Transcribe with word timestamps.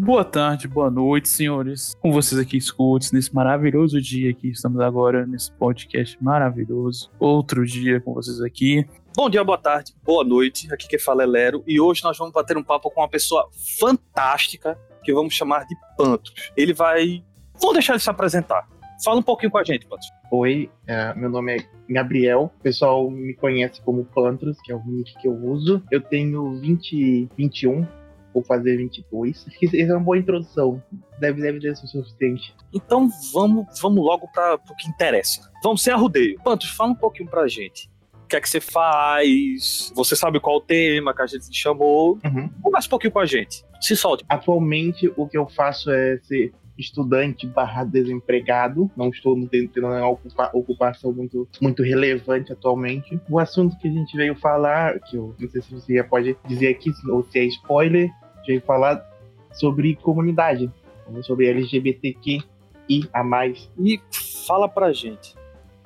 Boa 0.00 0.24
tarde, 0.24 0.68
boa 0.68 0.88
noite, 0.88 1.28
senhores. 1.28 1.92
Com 2.00 2.12
vocês 2.12 2.40
aqui, 2.40 2.56
escutos, 2.56 3.10
nesse 3.10 3.34
maravilhoso 3.34 4.00
dia 4.00 4.32
que 4.32 4.46
estamos 4.46 4.80
agora, 4.80 5.26
nesse 5.26 5.50
podcast 5.50 6.16
maravilhoso. 6.22 7.10
Outro 7.18 7.66
dia 7.66 8.00
com 8.00 8.14
vocês 8.14 8.40
aqui. 8.40 8.86
Bom 9.16 9.28
dia, 9.28 9.42
boa 9.42 9.58
tarde, 9.58 9.92
boa 10.04 10.22
noite. 10.22 10.72
Aqui 10.72 10.86
quem 10.86 11.00
fala 11.00 11.24
é 11.24 11.26
Lero. 11.26 11.64
E 11.66 11.80
hoje 11.80 12.04
nós 12.04 12.16
vamos 12.16 12.32
bater 12.32 12.56
um 12.56 12.62
papo 12.62 12.88
com 12.92 13.00
uma 13.00 13.08
pessoa 13.08 13.48
fantástica 13.80 14.78
que 15.02 15.12
vamos 15.12 15.34
chamar 15.34 15.66
de 15.66 15.74
Pantos. 15.96 16.52
Ele 16.56 16.72
vai. 16.72 17.24
Vou 17.60 17.72
deixar 17.72 17.94
ele 17.94 18.00
se 18.00 18.08
apresentar. 18.08 18.68
Fala 19.04 19.18
um 19.18 19.22
pouquinho 19.22 19.50
com 19.50 19.58
a 19.58 19.64
gente, 19.64 19.84
Pantos. 19.84 20.06
Oi, 20.30 20.70
é, 20.86 21.12
meu 21.14 21.28
nome 21.28 21.56
é 21.56 21.92
Gabriel. 21.92 22.52
O 22.56 22.62
pessoal 22.62 23.10
me 23.10 23.34
conhece 23.34 23.82
como 23.82 24.04
Pantros, 24.04 24.60
que 24.60 24.70
é 24.70 24.76
o 24.76 24.82
nick 24.86 25.18
que 25.18 25.26
eu 25.26 25.34
uso. 25.34 25.82
Eu 25.90 26.00
tenho 26.00 26.60
20, 26.60 27.30
21, 27.36 27.84
vou 28.38 28.44
fazer 28.44 28.76
22. 28.76 29.46
Essa 29.62 29.76
é 29.76 29.94
uma 29.94 30.00
boa 30.00 30.18
introdução. 30.18 30.82
Deve, 31.18 31.42
deve 31.42 31.60
ser 31.60 31.72
o 31.72 31.88
suficiente. 31.88 32.54
Então 32.72 33.10
vamos, 33.32 33.66
vamos 33.80 34.04
logo 34.04 34.28
para 34.28 34.54
o 34.54 34.76
que 34.76 34.88
interessa. 34.88 35.50
Vamos 35.62 35.82
sem 35.82 35.92
arrudeio. 35.92 36.40
Pantos, 36.42 36.70
fala 36.70 36.92
um 36.92 36.94
pouquinho 36.94 37.28
pra 37.28 37.46
gente. 37.48 37.90
O 38.24 38.28
que 38.28 38.36
é 38.36 38.40
que 38.40 38.48
você 38.48 38.60
faz? 38.60 39.90
Você 39.94 40.14
sabe 40.14 40.38
qual 40.38 40.56
o 40.56 40.60
tema 40.60 41.14
que 41.14 41.22
a 41.22 41.26
gente 41.26 41.50
te 41.50 41.58
chamou? 41.58 42.18
Uhum. 42.24 42.48
Conversa 42.62 42.86
um 42.86 42.90
pouquinho 42.90 43.12
com 43.12 43.20
a 43.20 43.26
gente. 43.26 43.64
Se 43.80 43.96
solte. 43.96 44.24
Atualmente, 44.28 45.10
o 45.16 45.26
que 45.26 45.38
eu 45.38 45.46
faço 45.46 45.90
é 45.90 46.18
ser 46.18 46.52
estudante 46.78 47.46
barra 47.46 47.84
desempregado. 47.84 48.90
Não 48.96 49.08
estou 49.08 49.34
tendo 49.48 49.86
uma 49.86 50.08
ocupa 50.08 50.50
ocupação 50.54 51.12
muito, 51.12 51.48
muito 51.60 51.82
relevante 51.82 52.52
atualmente. 52.52 53.20
O 53.28 53.38
assunto 53.38 53.76
que 53.78 53.88
a 53.88 53.90
gente 53.90 54.16
veio 54.16 54.34
falar, 54.36 55.00
que 55.00 55.16
eu 55.16 55.34
não 55.38 55.48
sei 55.48 55.60
se 55.60 55.74
você 55.74 55.94
já 55.96 56.04
pode 56.04 56.36
dizer 56.46 56.68
aqui, 56.68 56.92
ou 57.10 57.24
se 57.24 57.38
é 57.38 57.44
spoiler, 57.44 58.10
veio 58.48 58.62
falar 58.62 59.06
sobre 59.52 59.94
comunidade, 59.96 60.72
né, 61.08 61.22
sobre 61.22 61.46
LGBTQ 61.48 62.40
e 62.88 63.02
a 63.12 63.22
mais. 63.22 63.70
E 63.78 64.00
fala 64.46 64.66
pra 64.66 64.92
gente, 64.92 65.36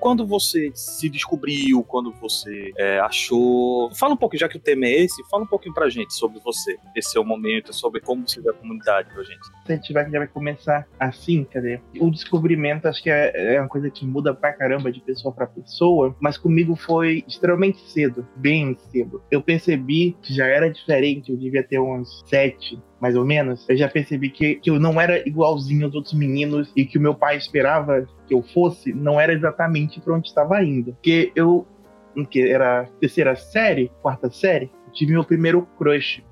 quando 0.03 0.27
você 0.27 0.72
se 0.75 1.08
descobriu, 1.08 1.84
quando 1.84 2.11
você 2.20 2.72
é, 2.77 2.98
achou. 2.98 3.89
Fala 3.95 4.14
um 4.14 4.17
pouquinho, 4.17 4.41
já 4.41 4.48
que 4.48 4.56
o 4.56 4.61
tema 4.61 4.84
é 4.86 5.05
esse, 5.05 5.22
fala 5.31 5.44
um 5.44 5.47
pouquinho 5.47 5.72
pra 5.72 5.89
gente 5.89 6.12
sobre 6.14 6.41
você, 6.41 6.77
esse 6.97 7.12
seu 7.12 7.25
momento, 7.25 7.72
sobre 7.72 8.00
como 8.00 8.28
você 8.28 8.41
vê 8.41 8.50
a 8.50 8.53
comunidade 8.53 9.09
pra 9.14 9.22
gente. 9.22 9.47
Se 9.64 9.72
a 9.72 9.77
gente 9.77 9.92
vai, 9.92 10.11
já 10.11 10.19
vai 10.19 10.27
começar 10.27 10.89
assim, 10.98 11.44
cadê? 11.44 11.81
O 12.00 12.11
descobrimento 12.11 12.89
acho 12.89 13.00
que 13.00 13.11
é, 13.11 13.55
é 13.55 13.61
uma 13.61 13.69
coisa 13.69 13.89
que 13.91 14.05
muda 14.05 14.34
pra 14.34 14.53
caramba 14.53 14.91
de 14.91 15.00
pessoa 15.00 15.33
pra 15.33 15.47
pessoa, 15.47 16.16
mas 16.19 16.37
comigo 16.37 16.75
foi 16.75 17.22
extremamente 17.28 17.78
cedo, 17.89 18.27
bem 18.34 18.77
cedo. 18.91 19.22
Eu 19.31 19.41
percebi 19.41 20.16
que 20.20 20.34
já 20.34 20.47
era 20.47 20.69
diferente, 20.69 21.31
eu 21.31 21.37
devia 21.37 21.62
ter 21.62 21.78
uns 21.78 22.25
sete, 22.27 22.77
mais 23.03 23.17
ou 23.17 23.25
menos, 23.25 23.69
eu 23.69 23.77
já 23.77 23.89
percebi 23.89 24.31
que, 24.31 24.55
que 24.55 24.70
eu 24.70 24.78
não 24.78 25.00
era 25.00 25.28
igualzinho 25.28 25.86
aos 25.86 25.95
outros 25.97 26.14
meninos 26.14 26.70
e 26.77 26.84
que 26.84 26.97
o 26.97 27.00
meu 27.00 27.17
pai 27.17 27.36
esperava 27.36 28.06
que 28.28 28.33
eu 28.33 28.41
fosse 28.41 28.92
não 28.92 29.20
era 29.20 29.33
exatamente 29.33 30.00
para 30.00 30.14
onde 30.14 30.28
estava 30.28 30.62
indo. 30.62 30.92
Porque 30.92 31.33
eu, 31.34 31.67
que 32.31 32.48
era 32.48 32.89
terceira 33.00 33.34
série, 33.34 33.91
quarta 34.00 34.31
série, 34.31 34.70
tive 34.92 35.14
meu 35.14 35.25
primeiro 35.25 35.67
crush 35.77 36.22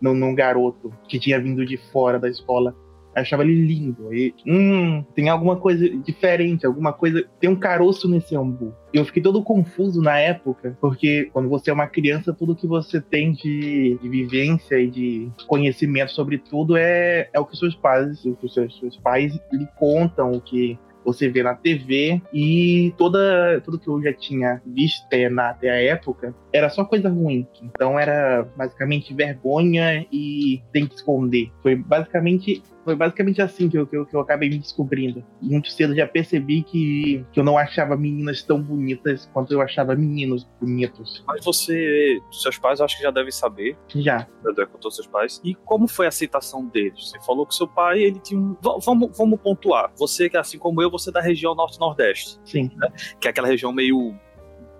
num, 0.00 0.14
num 0.14 0.32
garoto 0.32 0.92
que 1.08 1.18
tinha 1.18 1.40
vindo 1.40 1.66
de 1.66 1.76
fora 1.76 2.16
da 2.16 2.28
escola. 2.28 2.76
Achava 3.14 3.42
ele 3.42 3.66
lindo. 3.66 4.12
E, 4.14 4.34
hum, 4.46 5.04
tem 5.14 5.28
alguma 5.28 5.56
coisa 5.56 5.88
diferente, 5.88 6.66
alguma 6.66 6.92
coisa. 6.92 7.24
Tem 7.40 7.50
um 7.50 7.56
caroço 7.56 8.08
nesse 8.08 8.36
ambu. 8.36 8.74
Eu 8.92 9.04
fiquei 9.04 9.22
todo 9.22 9.42
confuso 9.42 10.00
na 10.02 10.18
época, 10.18 10.76
porque 10.80 11.30
quando 11.32 11.48
você 11.48 11.70
é 11.70 11.72
uma 11.72 11.86
criança, 11.86 12.32
tudo 12.32 12.56
que 12.56 12.66
você 12.66 13.00
tem 13.00 13.32
de, 13.32 13.98
de 14.00 14.08
vivência 14.08 14.80
e 14.80 14.90
de 14.90 15.30
conhecimento 15.46 16.12
sobre 16.12 16.38
tudo 16.38 16.76
é, 16.76 17.28
é 17.32 17.38
o 17.38 17.44
que 17.44 17.56
seus 17.56 17.74
pais, 17.74 18.24
o 18.24 18.34
que 18.34 18.48
seus, 18.48 18.78
seus 18.78 18.96
pais 18.96 19.38
lhe 19.52 19.68
contam, 19.78 20.32
o 20.32 20.40
que 20.40 20.78
você 21.04 21.28
vê 21.28 21.42
na 21.42 21.54
TV 21.54 22.20
e 22.32 22.92
toda 22.96 23.60
tudo 23.64 23.78
que 23.78 23.88
eu 23.88 24.02
já 24.02 24.12
tinha 24.12 24.62
visto 24.66 25.04
até, 25.06 25.28
na, 25.28 25.50
até 25.50 25.70
a 25.70 25.82
época 25.82 26.34
era 26.52 26.68
só 26.68 26.84
coisa 26.84 27.08
ruim. 27.08 27.46
Então 27.62 27.98
era 27.98 28.46
basicamente 28.56 29.14
vergonha 29.14 30.06
e 30.12 30.62
tem 30.72 30.86
que 30.86 30.94
esconder. 30.94 31.50
Foi 31.62 31.74
basicamente 31.74 32.62
foi 32.90 32.96
basicamente 32.96 33.40
assim 33.40 33.68
que 33.68 33.78
eu, 33.78 33.86
que 33.86 33.96
eu, 33.96 34.04
que 34.04 34.16
eu 34.16 34.20
acabei 34.20 34.50
me 34.50 34.58
descobrindo. 34.58 35.24
Muito 35.40 35.70
cedo 35.70 35.94
já 35.94 36.08
percebi 36.08 36.64
que, 36.64 37.24
que 37.32 37.38
eu 37.38 37.44
não 37.44 37.56
achava 37.56 37.96
meninas 37.96 38.42
tão 38.42 38.60
bonitas 38.60 39.30
quanto 39.32 39.52
eu 39.52 39.60
achava 39.60 39.94
meninos 39.94 40.44
bonitos. 40.60 41.22
Mas 41.24 41.44
você, 41.44 42.18
seus 42.32 42.58
pais, 42.58 42.80
acho 42.80 42.96
que 42.96 43.04
já 43.04 43.12
devem 43.12 43.30
saber. 43.30 43.76
Já. 43.94 44.26
Já 44.56 44.66
contou 44.66 44.90
seus 44.90 45.06
pais. 45.06 45.40
E 45.44 45.54
como 45.54 45.86
foi 45.86 46.06
a 46.06 46.08
aceitação 46.08 46.66
deles? 46.66 47.10
Você 47.10 47.20
falou 47.20 47.46
que 47.46 47.54
seu 47.54 47.68
pai, 47.68 48.00
ele 48.02 48.18
tinha 48.18 48.40
um. 48.40 48.56
Vamos, 48.60 49.16
vamos 49.16 49.40
pontuar. 49.40 49.92
Você, 49.96 50.28
que 50.28 50.36
assim 50.36 50.58
como 50.58 50.82
eu, 50.82 50.90
você 50.90 51.10
é 51.10 51.12
da 51.12 51.20
região 51.20 51.54
norte-nordeste. 51.54 52.40
Sim. 52.44 52.72
Né? 52.76 52.88
Que 53.20 53.28
é 53.28 53.30
aquela 53.30 53.46
região 53.46 53.72
meio 53.72 54.16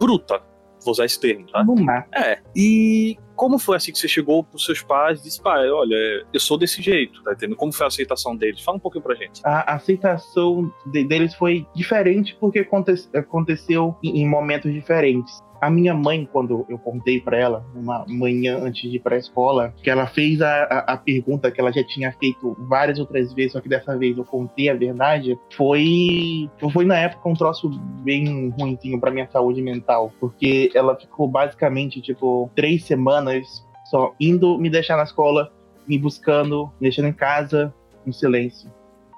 bruta, 0.01 0.43
vou 0.85 0.93
usar 0.93 1.05
esse 1.05 1.19
termo, 1.19 1.47
tá? 1.51 1.63
No 1.65 1.75
mar. 1.75 2.09
É. 2.15 2.39
E 2.55 3.17
como 3.37 3.59
foi 3.59 3.77
assim 3.77 3.91
que 3.91 3.99
você 3.99 4.07
chegou 4.07 4.45
pros 4.45 4.65
seus 4.65 4.83
pais 4.83 5.21
e 5.21 5.23
disse, 5.23 5.43
pai, 5.43 5.71
olha, 5.71 5.97
eu 6.33 6.39
sou 6.41 6.59
desse 6.59 6.83
jeito, 6.83 7.23
tá 7.23 7.33
entendendo? 7.33 7.57
Como 7.57 7.73
foi 7.73 7.87
a 7.87 7.89
aceitação 7.89 8.37
deles? 8.37 8.61
Fala 8.61 8.77
um 8.77 8.81
pouquinho 8.81 9.03
pra 9.03 9.15
gente. 9.15 9.41
A 9.45 9.75
aceitação 9.75 10.71
de, 10.87 11.05
deles 11.05 11.35
foi 11.35 11.67
diferente 11.75 12.37
porque 12.39 12.59
aconte, 12.59 12.93
aconteceu 13.15 13.97
em, 14.03 14.21
em 14.21 14.29
momentos 14.29 14.73
diferentes. 14.73 15.41
A 15.61 15.69
minha 15.69 15.93
mãe, 15.93 16.27
quando 16.33 16.65
eu 16.69 16.79
contei 16.79 17.21
para 17.21 17.37
ela, 17.37 17.67
uma 17.75 18.05
manhã 18.09 18.59
antes 18.59 18.91
de 18.91 18.97
ir 18.97 19.01
para 19.01 19.17
a 19.17 19.19
escola, 19.19 19.75
que 19.83 19.91
ela 19.91 20.07
fez 20.07 20.41
a, 20.41 20.63
a, 20.65 20.79
a, 20.95 20.97
pergunta 20.97 21.51
que 21.51 21.61
ela 21.61 21.71
já 21.71 21.85
tinha 21.85 22.11
feito 22.13 22.57
várias 22.67 22.99
outras 22.99 23.33
vezes, 23.35 23.53
só 23.53 23.61
que 23.61 23.69
dessa 23.69 23.97
vez 23.99 24.17
eu 24.17 24.25
contei 24.25 24.71
a 24.71 24.75
verdade, 24.75 25.39
foi 25.55 26.49
foi 26.73 26.85
na 26.85 26.97
época 26.97 27.29
um 27.29 27.35
troço 27.35 27.69
bem 28.03 28.49
ruimzinho 28.51 28.99
para 28.99 29.11
minha 29.11 29.29
saúde 29.31 29.61
mental, 29.61 30.11
porque 30.19 30.71
ela 30.75 30.97
ficou 30.97 31.29
basicamente 31.29 32.01
tipo 32.01 32.51
três 32.55 32.85
semanas 32.85 33.67
só 33.85 34.15
indo 34.19 34.57
me 34.57 34.71
deixar 34.71 34.97
na 34.97 35.03
escola, 35.03 35.53
me 35.87 35.99
buscando, 35.99 36.67
me 36.81 36.89
deixando 36.89 37.09
em 37.09 37.13
casa, 37.13 37.75
em 38.07 38.13
silêncio. 38.13 38.71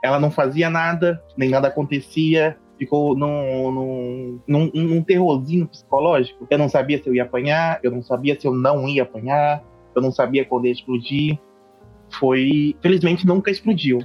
Ela 0.02 0.18
não 0.18 0.30
fazia 0.30 0.68
nada, 0.68 1.22
nem 1.36 1.48
nada 1.48 1.68
acontecia, 1.68 2.56
ficou 2.82 3.16
num, 3.16 3.70
num, 3.70 4.40
num, 4.46 4.70
num 4.74 5.02
terrorzinho 5.02 5.66
psicológico. 5.68 6.46
Eu 6.50 6.58
não 6.58 6.68
sabia 6.68 7.00
se 7.00 7.08
eu 7.08 7.14
ia 7.14 7.22
apanhar, 7.22 7.78
eu 7.82 7.90
não 7.90 8.02
sabia 8.02 8.38
se 8.38 8.46
eu 8.46 8.52
não 8.52 8.88
ia 8.88 9.04
apanhar, 9.04 9.62
eu 9.94 10.02
não 10.02 10.10
sabia 10.10 10.44
quando 10.44 10.66
ia 10.66 10.72
explodir. 10.72 11.38
Foi. 12.18 12.76
Felizmente 12.82 13.26
nunca 13.26 13.50
explodiu. 13.50 14.00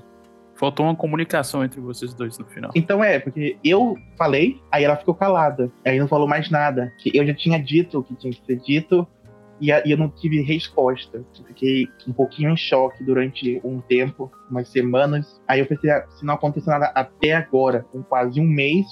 Faltou 0.55 0.85
uma 0.85 0.95
comunicação 0.95 1.63
entre 1.63 1.79
vocês 1.79 2.13
dois 2.13 2.38
no 2.38 2.45
final. 2.45 2.71
Então 2.73 3.03
é, 3.03 3.19
porque 3.19 3.57
eu 3.63 3.95
falei, 4.17 4.59
aí 4.71 4.83
ela 4.83 4.95
ficou 4.95 5.13
calada. 5.13 5.71
Aí 5.85 5.99
não 5.99 6.07
falou 6.07 6.27
mais 6.27 6.49
nada. 6.49 6.91
Que 6.97 7.15
eu 7.15 7.25
já 7.25 7.33
tinha 7.33 7.59
dito 7.59 7.99
o 7.99 8.03
que 8.03 8.15
tinha 8.15 8.33
que 8.33 8.44
ser 8.45 8.59
dito 8.59 9.07
e, 9.59 9.72
eu 9.72 9.97
não 9.97 10.09
tive 10.09 10.41
resposta. 10.41 11.23
Fiquei 11.47 11.88
um 12.07 12.13
pouquinho 12.13 12.51
em 12.51 12.57
choque 12.57 13.03
durante 13.03 13.59
um 13.63 13.81
tempo, 13.81 14.31
umas 14.50 14.69
semanas. 14.69 15.41
Aí 15.47 15.59
eu 15.59 15.66
pensei, 15.66 15.90
ah, 15.90 16.06
se 16.09 16.25
não 16.25 16.35
acontecer 16.35 16.69
nada 16.69 16.91
até 16.94 17.34
agora, 17.34 17.85
com 17.91 18.03
quase 18.03 18.40
um 18.40 18.47
mês, 18.47 18.85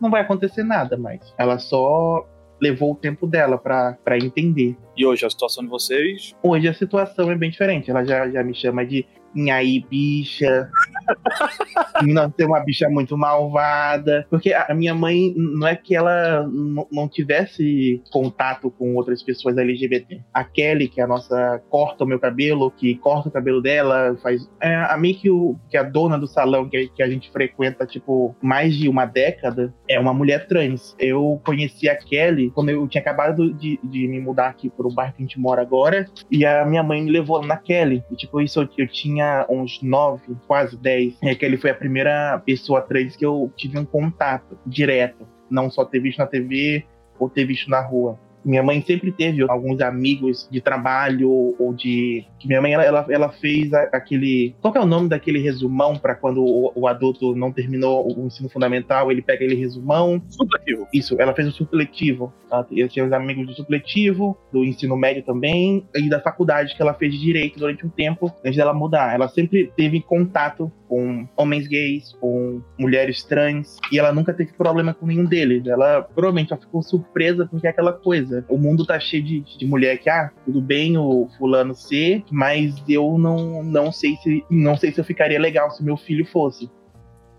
não 0.00 0.10
vai 0.10 0.22
acontecer 0.22 0.62
nada 0.62 0.96
mais. 0.96 1.34
Ela 1.38 1.58
só 1.58 2.26
levou 2.60 2.92
o 2.92 2.96
tempo 2.96 3.26
dela 3.26 3.58
para 3.58 4.18
entender. 4.18 4.76
E 4.96 5.04
hoje 5.04 5.26
a 5.26 5.30
situação 5.30 5.64
de 5.64 5.70
vocês? 5.70 6.34
Hoje 6.42 6.68
a 6.68 6.74
situação 6.74 7.30
é 7.30 7.34
bem 7.34 7.50
diferente. 7.50 7.90
Ela 7.90 8.04
já, 8.04 8.28
já 8.30 8.42
me 8.42 8.54
chama 8.54 8.84
de 8.84 9.06
aí, 9.50 9.84
bicha. 9.88 10.70
não 12.06 12.32
ser 12.32 12.44
uma 12.44 12.60
bicha 12.60 12.88
muito 12.88 13.16
malvada. 13.16 14.26
Porque 14.30 14.52
a 14.52 14.74
minha 14.74 14.94
mãe, 14.94 15.32
não 15.36 15.66
é 15.66 15.76
que 15.76 15.94
ela 15.94 16.48
não 16.90 17.08
tivesse 17.08 18.02
contato 18.10 18.70
com 18.70 18.94
outras 18.94 19.22
pessoas 19.22 19.56
LGBT. 19.56 20.20
A 20.32 20.44
Kelly, 20.44 20.88
que 20.88 21.00
é 21.00 21.04
a 21.04 21.06
nossa, 21.06 21.62
corta 21.68 22.04
o 22.04 22.06
meu 22.06 22.18
cabelo, 22.18 22.70
que 22.70 22.96
corta 22.96 23.28
o 23.28 23.32
cabelo 23.32 23.62
dela, 23.62 24.16
faz. 24.22 24.48
É, 24.60 24.74
a 24.74 24.96
mim 24.96 25.14
que, 25.14 25.30
o, 25.30 25.56
que 25.68 25.76
a 25.76 25.82
dona 25.82 26.18
do 26.18 26.26
salão 26.26 26.68
que, 26.68 26.88
que 26.88 27.02
a 27.02 27.08
gente 27.08 27.30
frequenta, 27.30 27.86
tipo, 27.86 28.34
mais 28.42 28.74
de 28.74 28.88
uma 28.88 29.04
década, 29.04 29.72
é 29.88 29.98
uma 29.98 30.12
mulher 30.12 30.46
trans. 30.46 30.94
Eu 30.98 31.40
conheci 31.44 31.88
a 31.88 31.96
Kelly 31.96 32.50
quando 32.50 32.70
eu 32.70 32.86
tinha 32.88 33.00
acabado 33.00 33.52
de, 33.54 33.78
de 33.82 34.08
me 34.08 34.20
mudar 34.20 34.48
aqui 34.48 34.68
pro 34.70 34.92
bairro 34.92 35.14
que 35.14 35.22
a 35.22 35.26
gente 35.26 35.38
mora 35.38 35.62
agora. 35.62 36.06
E 36.30 36.44
a 36.44 36.64
minha 36.64 36.82
mãe 36.82 37.02
me 37.02 37.10
levou 37.10 37.44
na 37.44 37.56
Kelly. 37.56 38.02
E, 38.10 38.16
tipo, 38.16 38.40
isso 38.40 38.60
eu, 38.60 38.68
eu 38.78 38.88
tinha 38.88 39.25
tinha 39.26 39.46
uns 39.48 39.82
nove, 39.82 40.36
quase 40.46 40.76
dez, 40.76 41.16
é 41.22 41.34
que 41.34 41.44
ele 41.44 41.56
foi 41.56 41.70
a 41.70 41.74
primeira 41.74 42.40
pessoa 42.44 42.80
trans 42.80 43.16
que 43.16 43.26
eu 43.26 43.52
tive 43.56 43.78
um 43.78 43.84
contato 43.84 44.58
direto. 44.64 45.26
Não 45.50 45.70
só 45.70 45.84
ter 45.84 46.00
visto 46.00 46.18
na 46.18 46.26
TV 46.26 46.84
ou 47.18 47.28
ter 47.28 47.44
visto 47.44 47.68
na 47.68 47.80
rua. 47.80 48.18
Minha 48.46 48.62
mãe 48.62 48.80
sempre 48.80 49.10
teve 49.10 49.42
alguns 49.42 49.80
amigos 49.80 50.48
de 50.48 50.60
trabalho 50.60 51.56
ou 51.58 51.74
de. 51.74 52.24
Que 52.38 52.46
minha 52.46 52.62
mãe 52.62 52.74
ela, 52.74 53.04
ela, 53.08 53.28
fez 53.28 53.74
aquele. 53.74 54.54
Qual 54.62 54.72
é 54.72 54.80
o 54.80 54.86
nome 54.86 55.08
daquele 55.08 55.40
resumão 55.40 55.98
para 55.98 56.14
quando 56.14 56.44
o, 56.44 56.70
o, 56.76 56.86
adulto 56.86 57.34
não 57.34 57.50
terminou 57.50 58.06
o 58.06 58.26
ensino 58.26 58.48
fundamental, 58.48 59.10
ele 59.10 59.20
pega 59.20 59.44
aquele 59.44 59.60
resumão? 59.60 60.22
Supletivo. 60.28 60.86
Isso, 60.94 61.16
ela 61.20 61.34
fez 61.34 61.48
o 61.48 61.52
supletivo. 61.52 62.32
Eu 62.70 62.88
tinha 62.88 63.04
os 63.04 63.12
amigos 63.12 63.46
do 63.46 63.54
supletivo, 63.54 64.38
do 64.52 64.64
ensino 64.64 64.96
médio 64.96 65.24
também, 65.24 65.84
e 65.96 66.08
da 66.08 66.20
faculdade 66.20 66.76
que 66.76 66.80
ela 66.80 66.94
fez 66.94 67.12
de 67.12 67.20
direito 67.20 67.58
durante 67.58 67.84
um 67.84 67.88
tempo 67.88 68.32
antes 68.44 68.56
dela 68.56 68.72
mudar. 68.72 69.12
Ela 69.12 69.26
sempre 69.26 69.72
teve 69.76 70.00
contato 70.00 70.70
com 70.88 71.26
homens 71.36 71.66
gays, 71.66 72.12
com 72.20 72.62
mulheres 72.78 73.24
trans, 73.24 73.76
e 73.90 73.98
ela 73.98 74.12
nunca 74.12 74.32
teve 74.32 74.52
problema 74.52 74.94
com 74.94 75.06
nenhum 75.06 75.24
deles. 75.24 75.66
Ela 75.66 76.02
provavelmente 76.02 76.52
ela 76.52 76.60
ficou 76.60 76.82
surpresa 76.82 77.46
porque 77.46 77.66
é 77.66 77.70
aquela 77.70 77.92
coisa. 77.92 78.35
O 78.48 78.58
mundo 78.58 78.84
tá 78.84 78.98
cheio 78.98 79.22
de, 79.22 79.40
de 79.40 79.66
mulher 79.66 79.98
que, 79.98 80.08
ah, 80.10 80.30
tudo 80.44 80.60
bem 80.60 80.96
o 80.96 81.28
fulano 81.38 81.74
ser, 81.74 82.24
mas 82.30 82.74
eu 82.88 83.16
não, 83.18 83.62
não 83.62 83.92
sei 83.92 84.16
se 84.16 84.44
não 84.50 84.76
sei 84.76 84.92
se 84.92 85.00
eu 85.00 85.04
ficaria 85.04 85.38
legal 85.38 85.70
se 85.70 85.82
meu 85.82 85.96
filho 85.96 86.26
fosse. 86.26 86.70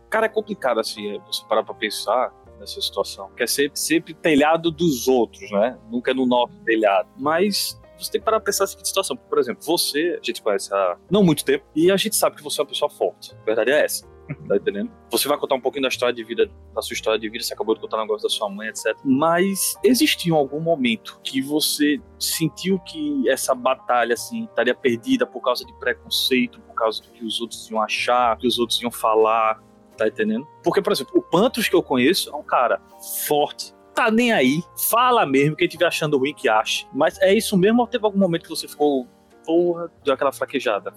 Cara, 0.09 0.27
é 0.27 0.29
complicado 0.29 0.79
assim, 0.79 1.15
é, 1.15 1.19
você 1.19 1.44
parar 1.47 1.63
pra 1.63 1.73
pensar 1.73 2.31
nessa 2.59 2.81
situação. 2.81 3.29
Que 3.35 3.44
é 3.44 3.47
sempre, 3.47 3.79
sempre 3.79 4.13
telhado 4.13 4.71
dos 4.71 5.07
outros, 5.07 5.49
né? 5.51 5.77
Nunca 5.91 6.11
é 6.11 6.13
no 6.13 6.25
nosso 6.25 6.53
telhado. 6.63 7.09
Mas 7.17 7.79
você 7.97 8.11
tem 8.11 8.21
que 8.21 8.25
parar 8.25 8.39
pra 8.39 8.45
pensar 8.45 8.67
seguinte 8.67 8.88
situação. 8.88 9.15
Por 9.15 9.39
exemplo, 9.39 9.63
você, 9.63 10.17
a 10.21 10.25
gente 10.25 10.41
conhece 10.41 10.73
há 10.73 10.97
não 11.09 11.23
muito 11.23 11.44
tempo, 11.44 11.65
e 11.75 11.91
a 11.91 11.97
gente 11.97 12.15
sabe 12.15 12.35
que 12.35 12.44
você 12.44 12.61
é 12.61 12.63
uma 12.63 12.69
pessoa 12.69 12.89
forte. 12.89 13.35
A 13.41 13.45
verdade 13.45 13.71
é 13.71 13.83
essa. 13.83 14.07
Tá 14.47 14.56
entendendo? 14.56 14.91
Você 15.09 15.27
vai 15.27 15.38
contar 15.38 15.56
um 15.56 15.62
pouquinho 15.62 15.83
da 15.83 15.89
história 15.89 16.13
de 16.13 16.24
vida, 16.24 16.50
da 16.74 16.81
sua 16.81 16.94
história 16.94 17.19
de 17.19 17.29
vida, 17.29 17.44
você 17.44 17.53
acabou 17.53 17.75
de 17.75 17.81
contar 17.81 17.97
um 17.97 18.01
negócio 18.01 18.27
da 18.27 18.33
sua 18.33 18.50
mãe, 18.50 18.69
etc. 18.69 18.95
Mas 19.03 19.75
existiu 19.83 20.35
algum 20.35 20.59
momento 20.59 21.19
que 21.24 21.41
você 21.41 22.00
sentiu 22.19 22.79
que 22.79 23.29
essa 23.29 23.56
batalha, 23.56 24.13
assim, 24.13 24.45
estaria 24.45 24.75
perdida 24.75 25.25
por 25.25 25.41
causa 25.41 25.65
de 25.65 25.74
preconceito, 25.79 26.59
por 26.62 26.74
causa 26.74 27.01
do 27.01 27.09
que 27.09 27.24
os 27.24 27.39
outros 27.39 27.69
iam 27.69 27.81
achar, 27.81 28.38
que 28.38 28.47
os 28.47 28.59
outros 28.59 28.81
iam 28.81 28.91
falar, 28.91 29.62
tá 29.97 30.07
entendendo? 30.07 30.47
Porque, 30.63 30.81
por 30.81 30.91
exemplo, 30.91 31.13
o 31.18 31.21
Pantos 31.21 31.68
que 31.68 31.75
eu 31.75 31.83
conheço 31.83 32.30
é 32.30 32.35
um 32.35 32.44
cara 32.44 32.81
forte, 33.27 33.73
tá 33.94 34.12
nem 34.12 34.31
aí, 34.31 34.62
fala 34.89 35.25
mesmo, 35.25 35.56
quem 35.56 35.68
estiver 35.68 35.88
achando 35.88 36.18
ruim 36.18 36.33
que 36.33 36.47
ache. 36.47 36.88
Mas 36.94 37.19
é 37.19 37.33
isso 37.33 37.57
mesmo 37.57 37.81
ou 37.81 37.88
teve 37.88 38.06
algum 38.06 38.19
momento 38.19 38.44
que 38.44 38.50
você 38.50 38.68
ficou, 38.68 39.07
porra, 39.45 39.91
deu 40.03 40.13
aquela 40.13 40.31
fraquejada? 40.31 40.94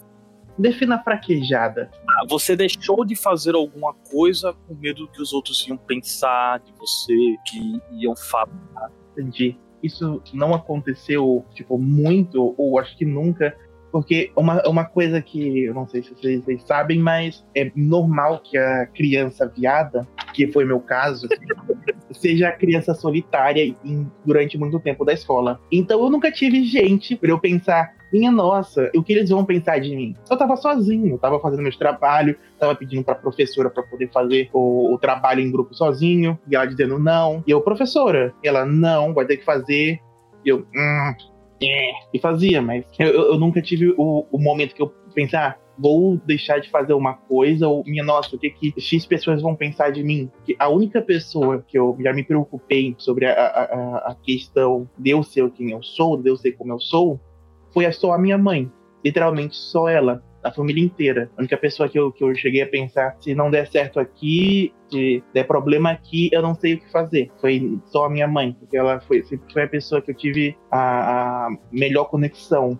Defina 0.61 1.03
fraquejada. 1.03 1.91
Ah, 2.07 2.27
você 2.29 2.55
deixou 2.55 3.03
de 3.03 3.17
fazer 3.17 3.55
alguma 3.55 3.95
coisa 3.95 4.55
com 4.67 4.75
medo 4.75 5.09
que 5.09 5.23
os 5.23 5.33
outros 5.33 5.67
iam 5.67 5.79
pensar 5.79 6.61
de 6.61 6.71
você, 6.73 7.15
que 7.47 7.81
iam 7.93 8.15
falar. 8.15 8.51
Entendi. 9.12 9.59
Isso 9.83 10.23
não 10.35 10.55
aconteceu, 10.55 11.47
tipo, 11.55 11.79
muito, 11.79 12.55
ou 12.59 12.79
acho 12.79 12.95
que 12.99 13.07
nunca, 13.07 13.57
porque 13.91 14.31
uma, 14.37 14.63
uma 14.69 14.85
coisa 14.85 15.21
que 15.21 15.65
eu 15.65 15.75
não 15.75 15.87
sei 15.89 16.03
se 16.03 16.15
vocês, 16.15 16.45
vocês, 16.45 16.63
sabem, 16.63 16.99
mas 16.99 17.45
é 17.55 17.71
normal 17.75 18.41
que 18.41 18.57
a 18.57 18.87
criança 18.87 19.47
viada, 19.47 20.07
que 20.33 20.47
foi 20.47 20.65
meu 20.65 20.81
caso, 20.81 21.29
seja 22.13 22.49
a 22.49 22.53
criança 22.53 22.95
solitária 22.95 23.75
em, 23.85 24.11
durante 24.25 24.57
muito 24.59 24.79
tempo 24.81 25.05
da 25.05 25.13
escola. 25.13 25.61
Então 25.71 26.03
eu 26.03 26.11
nunca 26.11 26.31
tive 26.31 26.65
gente 26.65 27.17
para 27.17 27.31
eu 27.31 27.39
pensar, 27.39 27.93
minha 28.13 28.31
nossa, 28.31 28.91
o 28.95 29.03
que 29.03 29.13
eles 29.13 29.31
vão 29.31 29.45
pensar 29.45 29.79
de 29.81 29.95
mim? 29.95 30.17
Eu 30.29 30.37
tava 30.37 30.57
sozinho, 30.57 31.19
tava 31.19 31.39
fazendo 31.39 31.63
meu 31.63 31.77
trabalho, 31.77 32.37
tava 32.59 32.75
pedindo 32.75 33.05
pra 33.05 33.15
professora 33.15 33.71
para 33.71 33.83
poder 33.85 34.11
fazer 34.11 34.51
o, 34.53 34.95
o, 34.95 34.99
trabalho 34.99 35.41
em 35.41 35.51
grupo 35.51 35.75
sozinho, 35.75 36.39
e 36.51 36.57
ela 36.57 36.67
dizendo 36.67 36.99
não. 36.99 37.43
E 37.47 37.51
eu, 37.51 37.61
professora, 37.61 38.35
e 38.43 38.49
ela, 38.49 38.65
não, 38.65 39.15
vai 39.15 39.25
ter 39.27 39.37
que 39.37 39.45
fazer. 39.45 40.01
E 40.45 40.49
eu, 40.49 40.67
hum, 40.75 41.15
é. 41.62 41.93
E 42.12 42.19
fazia, 42.19 42.62
mas 42.62 42.85
eu, 42.99 43.09
eu 43.09 43.39
nunca 43.39 43.61
tive 43.61 43.95
o, 43.97 44.27
o 44.31 44.39
momento 44.39 44.75
que 44.75 44.83
eu 44.83 44.89
pensar, 45.15 45.51
ah, 45.51 45.71
vou 45.79 46.17
deixar 46.25 46.59
de 46.59 46.71
fazer 46.71 46.93
uma 46.93 47.15
coisa, 47.15 47.69
ou 47.69 47.85
minha 47.85 48.05
nossa, 48.05 48.37
o 48.37 48.39
que 48.39 48.51
que 48.51 48.81
X 48.81 49.07
pessoas 49.07 49.43
vão 49.43 49.55
pensar 49.55 49.91
de 49.91 50.03
mim? 50.03 50.31
Que 50.45 50.55
a 50.59 50.69
única 50.69 51.01
pessoa 51.03 51.65
que 51.67 51.79
eu 51.79 51.97
já 52.01 52.12
me 52.12 52.23
preocupei 52.23 52.95
sobre 52.99 53.27
a, 53.27 53.33
a, 53.33 54.11
a 54.11 54.17
questão 54.23 54.89
de 54.99 55.11
eu 55.11 55.23
ser 55.23 55.51
quem 55.51 55.71
eu 55.71 55.83
sou, 55.83 56.17
de 56.17 56.29
eu 56.31 56.37
ser 56.37 56.53
como 56.53 56.73
eu 56.73 56.81
sou, 56.81 57.21
foi 57.73 57.91
só 57.93 58.12
a 58.12 58.19
minha 58.19 58.39
mãe. 58.39 58.71
Literalmente 59.05 59.57
só 59.57 59.89
ela 59.89 60.23
a 60.43 60.51
família 60.51 60.83
inteira. 60.83 61.31
A 61.37 61.41
única 61.41 61.57
pessoa 61.57 61.89
que 61.89 61.99
eu, 61.99 62.13
que 62.13 62.23
eu 62.25 62.35
cheguei 62.35 62.63
a 62.63 62.67
pensar, 62.67 63.17
se 63.21 63.35
não 63.35 63.51
der 63.51 63.67
certo 63.69 64.01
aqui, 64.01 64.73
se 64.91 65.23
der 65.33 65.45
problema 65.45 65.91
aqui, 65.91 66.29
eu 66.33 66.43
não 66.43 66.55
sei 66.55 66.75
o 66.75 66.81
que 66.81 66.91
fazer. 66.91 67.31
Foi 67.41 67.79
só 67.87 68.07
a 68.07 68.11
minha 68.11 68.27
mãe, 68.27 68.53
porque 68.53 68.77
ela 68.77 69.01
foi, 69.01 69.23
sempre 69.25 69.53
foi 69.53 69.63
a 69.63 69.69
pessoa 69.69 70.01
que 70.01 70.11
eu 70.11 70.15
tive 70.15 70.57
a, 70.71 71.47
a 71.47 71.57
melhor 71.71 72.05
conexão 72.05 72.79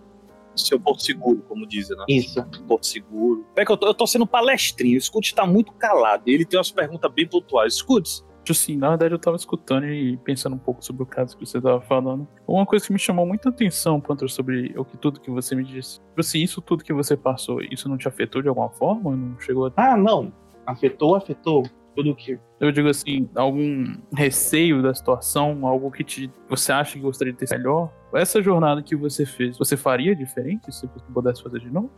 seu 0.55 0.79
porto 0.79 1.01
seguro, 1.01 1.43
como 1.47 1.65
dizem, 1.65 1.97
né? 1.97 2.05
Isso. 2.07 2.43
Porto 2.67 2.85
seguro. 2.85 3.45
É 3.55 3.65
que 3.65 3.71
eu 3.71 3.77
tô, 3.77 3.87
eu 3.87 3.93
tô 3.93 4.05
sendo 4.05 4.27
palestrinho, 4.27 4.97
o 4.97 5.01
Scoots 5.01 5.33
tá 5.33 5.45
muito 5.45 5.71
calado. 5.73 6.23
Ele 6.27 6.45
tem 6.45 6.57
umas 6.57 6.71
perguntas 6.71 7.11
bem 7.11 7.27
pontuais. 7.27 7.75
Scoots, 7.75 8.25
assim, 8.49 8.75
na 8.77 8.89
verdade 8.89 9.13
eu 9.13 9.19
tava 9.19 9.35
escutando 9.35 9.85
e 9.85 10.17
pensando 10.17 10.55
um 10.55 10.59
pouco 10.59 10.83
sobre 10.83 11.03
o 11.03 11.05
caso 11.05 11.37
que 11.37 11.45
você 11.45 11.61
tava 11.61 11.81
falando. 11.81 12.27
Uma 12.47 12.65
coisa 12.65 12.85
que 12.85 12.93
me 12.93 12.99
chamou 12.99 13.25
muita 13.25 13.49
atenção, 13.49 14.01
Panther, 14.01 14.29
sobre 14.29 14.73
o 14.77 14.83
que 14.83 14.97
tudo 14.97 15.19
que 15.19 15.29
você 15.29 15.55
me 15.55 15.63
disse. 15.63 15.99
Tipo 15.99 16.19
assim, 16.19 16.41
isso 16.41 16.61
tudo 16.61 16.83
que 16.83 16.93
você 16.93 17.15
passou, 17.15 17.61
isso 17.61 17.87
não 17.87 17.97
te 17.97 18.07
afetou 18.07 18.41
de 18.41 18.47
alguma 18.47 18.69
forma? 18.69 19.15
Não 19.15 19.39
chegou 19.39 19.67
a... 19.67 19.73
Ah, 19.75 19.95
não. 19.95 20.33
Afetou, 20.65 21.15
afetou. 21.15 21.63
Tudo 21.95 22.15
que. 22.15 22.39
Eu 22.59 22.71
digo 22.71 22.87
assim, 22.87 23.29
algum 23.35 23.95
receio 24.15 24.81
da 24.81 24.93
situação, 24.93 25.67
algo 25.67 25.91
que 25.91 26.05
te, 26.05 26.31
você 26.47 26.71
acha 26.71 26.93
que 26.93 26.99
gostaria 26.99 27.33
de 27.33 27.39
ter 27.39 27.57
melhor? 27.57 27.91
Essa 28.13 28.41
jornada 28.41 28.81
que 28.81 28.95
você 28.95 29.25
fez, 29.25 29.57
você 29.57 29.75
faria 29.75 30.15
diferente 30.15 30.71
se 30.71 30.87
você 30.87 31.05
pudesse 31.13 31.43
fazer 31.43 31.59
de 31.59 31.69
novo? 31.69 31.91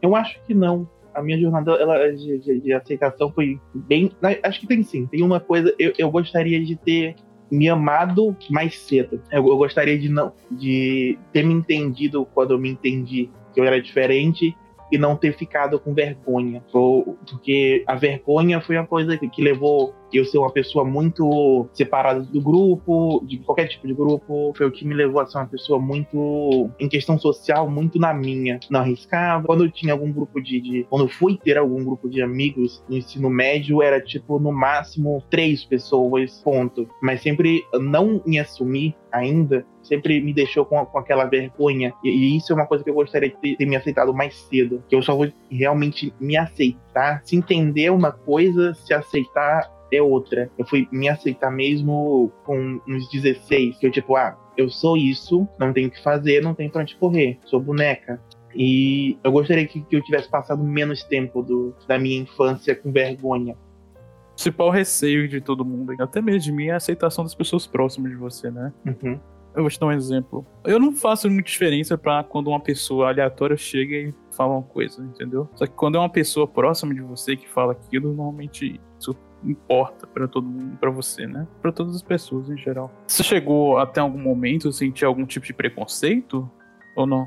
Eu 0.00 0.14
acho 0.14 0.40
que 0.44 0.54
não 0.54 0.88
a 1.14 1.22
minha 1.22 1.38
jornada 1.38 1.72
ela, 1.72 2.12
de, 2.12 2.38
de, 2.38 2.60
de, 2.60 2.72
aceitação 2.72 3.32
foi 3.32 3.60
bem. 3.74 4.10
Acho 4.42 4.60
que 4.60 4.66
tem 4.66 4.82
sim. 4.82 5.06
Tem 5.06 5.22
uma 5.22 5.40
coisa. 5.40 5.74
Eu, 5.78 5.92
eu 5.98 6.10
gostaria 6.10 6.64
de 6.64 6.76
ter 6.76 7.16
me 7.50 7.68
amado 7.68 8.36
mais 8.48 8.78
cedo. 8.78 9.20
Eu, 9.30 9.46
eu, 9.46 9.56
gostaria 9.56 9.98
de 9.98 10.08
não 10.08 10.32
de 10.50 11.18
ter 11.32 11.44
me 11.44 11.52
entendido 11.52 12.24
quando 12.26 12.52
eu 12.52 12.58
me 12.58 12.70
entendi 12.70 13.28
que 13.52 13.60
eu 13.60 13.64
era 13.64 13.80
diferente 13.80 14.56
e 14.90 14.98
não 14.98 15.16
ter 15.16 15.36
ficado 15.36 15.78
com 15.78 15.94
vergonha. 15.94 16.62
Porque 16.70 17.84
a 17.86 17.94
vergonha 17.94 18.60
foi 18.60 18.76
uma 18.76 18.86
coisa 18.86 19.16
que 19.16 19.42
levou 19.42 19.94
eu 20.12 20.24
ser 20.24 20.38
uma 20.38 20.50
pessoa 20.50 20.84
muito 20.84 21.68
separada 21.72 22.20
do 22.20 22.40
grupo, 22.40 23.22
de 23.26 23.38
qualquer 23.38 23.68
tipo 23.68 23.86
de 23.86 23.94
grupo, 23.94 24.52
foi 24.56 24.66
o 24.66 24.70
que 24.70 24.84
me 24.84 24.94
levou 24.94 25.20
a 25.20 25.26
ser 25.26 25.38
uma 25.38 25.46
pessoa 25.46 25.78
muito, 25.78 26.70
em 26.78 26.88
questão 26.88 27.18
social, 27.18 27.70
muito 27.70 27.98
na 27.98 28.12
minha. 28.12 28.58
Não 28.68 28.80
arriscava. 28.80 29.46
Quando 29.46 29.64
eu 29.64 29.70
tinha 29.70 29.92
algum 29.92 30.12
grupo 30.12 30.40
de, 30.40 30.60
de. 30.60 30.86
Quando 30.90 31.04
eu 31.04 31.08
fui 31.08 31.38
ter 31.38 31.56
algum 31.56 31.84
grupo 31.84 32.08
de 32.08 32.22
amigos 32.22 32.82
no 32.88 32.96
ensino 32.96 33.30
médio, 33.30 33.82
era 33.82 34.00
tipo, 34.00 34.38
no 34.38 34.52
máximo, 34.52 35.22
três 35.30 35.64
pessoas, 35.64 36.40
ponto. 36.42 36.88
Mas 37.02 37.22
sempre 37.22 37.64
não 37.74 38.22
me 38.26 38.38
assumir 38.38 38.96
ainda 39.12 39.64
sempre 39.82 40.20
me 40.20 40.32
deixou 40.32 40.64
com, 40.64 40.84
com 40.84 40.98
aquela 40.98 41.24
vergonha. 41.24 41.92
E, 42.04 42.08
e, 42.08 42.36
isso 42.36 42.52
é 42.52 42.56
uma 42.56 42.66
coisa 42.66 42.84
que 42.84 42.90
eu 42.90 42.94
gostaria 42.94 43.28
de 43.28 43.36
ter, 43.36 43.56
ter, 43.56 43.66
me 43.66 43.76
aceitado 43.76 44.12
mais 44.14 44.34
cedo. 44.34 44.82
Que 44.88 44.94
eu 44.94 45.02
só 45.02 45.14
vou 45.14 45.28
realmente 45.50 46.12
me 46.20 46.36
aceitar. 46.36 47.22
Se 47.24 47.36
entender 47.36 47.90
uma 47.90 48.12
coisa, 48.12 48.74
se 48.74 48.92
aceitar 48.92 49.70
é 49.92 50.00
outra. 50.00 50.50
Eu 50.56 50.64
fui 50.66 50.88
me 50.92 51.08
aceitar 51.08 51.50
mesmo 51.50 52.32
com 52.44 52.80
uns 52.86 53.10
16, 53.10 53.78
que 53.78 53.86
eu 53.86 53.90
tipo, 53.90 54.16
ah, 54.16 54.38
eu 54.56 54.68
sou 54.68 54.96
isso, 54.96 55.48
não 55.58 55.72
tenho 55.72 55.88
o 55.88 55.90
que 55.90 56.02
fazer, 56.02 56.42
não 56.42 56.54
tenho 56.54 56.70
pra 56.70 56.82
onde 56.82 56.96
correr, 56.96 57.38
sou 57.44 57.60
boneca. 57.60 58.20
E 58.54 59.18
eu 59.22 59.30
gostaria 59.30 59.66
que, 59.66 59.80
que 59.80 59.96
eu 59.96 60.02
tivesse 60.02 60.28
passado 60.28 60.62
menos 60.62 61.02
tempo 61.04 61.42
do, 61.42 61.74
da 61.86 61.98
minha 61.98 62.20
infância 62.20 62.74
com 62.74 62.92
vergonha. 62.92 63.54
O 63.54 64.34
principal 64.34 64.70
receio 64.70 65.28
de 65.28 65.40
todo 65.40 65.64
mundo, 65.64 65.94
até 66.00 66.20
mesmo 66.20 66.40
de 66.40 66.52
mim, 66.52 66.66
é 66.66 66.72
a 66.72 66.76
aceitação 66.76 67.24
das 67.24 67.34
pessoas 67.34 67.66
próximas 67.66 68.10
de 68.10 68.16
você, 68.16 68.50
né? 68.50 68.72
Uhum. 68.86 69.20
Eu 69.54 69.62
vou 69.62 69.70
te 69.70 69.78
dar 69.80 69.86
um 69.86 69.92
exemplo. 69.92 70.46
Eu 70.64 70.78
não 70.78 70.92
faço 70.92 71.28
muita 71.28 71.48
diferença 71.48 71.98
para 71.98 72.22
quando 72.22 72.48
uma 72.48 72.60
pessoa 72.60 73.08
aleatória 73.08 73.56
chega 73.56 73.96
e 73.96 74.14
fala 74.30 74.54
uma 74.54 74.62
coisa, 74.62 75.02
entendeu? 75.02 75.48
Só 75.54 75.66
que 75.66 75.72
quando 75.72 75.96
é 75.96 75.98
uma 75.98 76.08
pessoa 76.08 76.46
próxima 76.46 76.94
de 76.94 77.00
você 77.00 77.36
que 77.36 77.48
fala 77.48 77.72
aquilo, 77.72 78.08
normalmente 78.12 78.80
isso 78.98 79.16
importa 79.42 80.06
para 80.06 80.28
todo 80.28 80.46
mundo, 80.46 80.76
para 80.78 80.90
você, 80.90 81.26
né? 81.26 81.48
Para 81.60 81.72
todas 81.72 81.96
as 81.96 82.02
pessoas 82.02 82.48
em 82.48 82.56
geral. 82.56 82.90
Você 83.06 83.22
chegou 83.22 83.78
até 83.78 84.00
algum 84.00 84.20
momento 84.20 84.68
a 84.68 84.72
sentir 84.72 85.04
algum 85.04 85.26
tipo 85.26 85.46
de 85.46 85.52
preconceito 85.52 86.48
ou 86.94 87.06
não? 87.06 87.26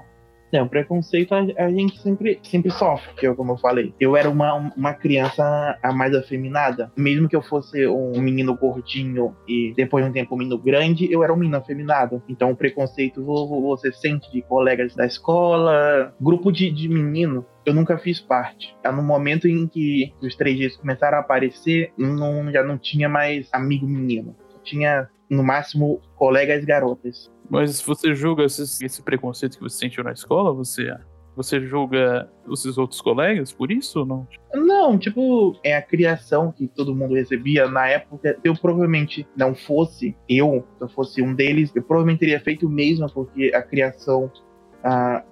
É, 0.53 0.61
o 0.61 0.69
preconceito 0.69 1.33
a, 1.33 1.39
a, 1.39 1.71
gente 1.71 1.99
sempre, 1.99 2.39
sempre 2.43 2.69
sofre, 2.69 3.11
que 3.15 3.27
eu, 3.27 3.35
como 3.35 3.53
eu 3.53 3.57
falei. 3.57 3.91
Eu 3.99 4.15
era 4.15 4.29
uma, 4.29 4.71
uma 4.77 4.93
criança 4.93 5.43
a 5.81 5.91
mais 5.91 6.13
afeminada. 6.13 6.91
Mesmo 6.95 7.27
que 7.27 7.35
eu 7.35 7.41
fosse 7.41 7.87
um 7.87 8.21
menino 8.21 8.55
gordinho 8.55 9.35
e 9.47 9.73
depois 9.75 10.05
de 10.05 10.11
um 10.11 10.13
tempo 10.13 10.35
um 10.35 10.37
menino 10.37 10.59
grande, 10.59 11.11
eu 11.11 11.23
era 11.23 11.33
um 11.33 11.37
menino 11.37 11.57
afeminado. 11.57 12.21
Então 12.29 12.51
o 12.51 12.55
preconceito 12.55 13.23
você 13.23 13.91
sente 13.91 14.31
de 14.31 14.43
colegas 14.43 14.95
da 14.95 15.07
escola, 15.07 16.13
grupo 16.21 16.51
de, 16.51 16.69
de 16.69 16.87
menino 16.87 17.43
eu 17.65 17.73
nunca 17.73 17.97
fiz 17.97 18.19
parte. 18.19 18.75
No 18.85 19.01
momento 19.01 19.47
em 19.47 19.67
que 19.67 20.13
os 20.21 20.35
três 20.35 20.57
dias 20.57 20.75
começaram 20.75 21.17
a 21.17 21.21
aparecer, 21.21 21.93
não, 21.97 22.51
já 22.51 22.61
não 22.61 22.77
tinha 22.77 23.07
mais 23.07 23.47
amigo 23.53 23.87
menino. 23.87 24.35
Tinha 24.63 25.07
no 25.33 25.43
máximo, 25.43 26.01
colegas 26.15 26.63
garotas. 26.63 27.31
Mas 27.49 27.81
você 27.81 28.15
julga 28.15 28.43
esse, 28.45 28.85
esse 28.85 29.01
preconceito 29.01 29.57
que 29.57 29.63
você 29.63 29.77
sentiu 29.77 30.03
na 30.03 30.11
escola? 30.11 30.53
Você 30.53 30.89
você 31.35 31.59
julga 31.59 32.29
os 32.45 32.61
seus 32.61 32.77
outros 32.77 33.01
colegas 33.01 33.51
por 33.51 33.71
isso 33.71 34.01
ou 34.01 34.05
não? 34.05 34.27
Não, 34.53 34.97
tipo, 34.97 35.57
é 35.63 35.75
a 35.75 35.81
criação 35.81 36.51
que 36.51 36.67
todo 36.67 36.95
mundo 36.95 37.15
recebia 37.15 37.67
na 37.67 37.87
época. 37.87 38.37
Eu 38.43 38.55
provavelmente 38.55 39.27
não 39.35 39.55
fosse 39.55 40.15
eu, 40.29 40.63
se 40.77 40.83
eu 40.83 40.89
fosse 40.89 41.21
um 41.21 41.33
deles, 41.33 41.71
eu 41.75 41.81
provavelmente 41.81 42.19
teria 42.19 42.39
feito 42.39 42.67
o 42.67 42.69
mesmo, 42.69 43.11
porque 43.11 43.51
a 43.53 43.61
criação 43.61 44.31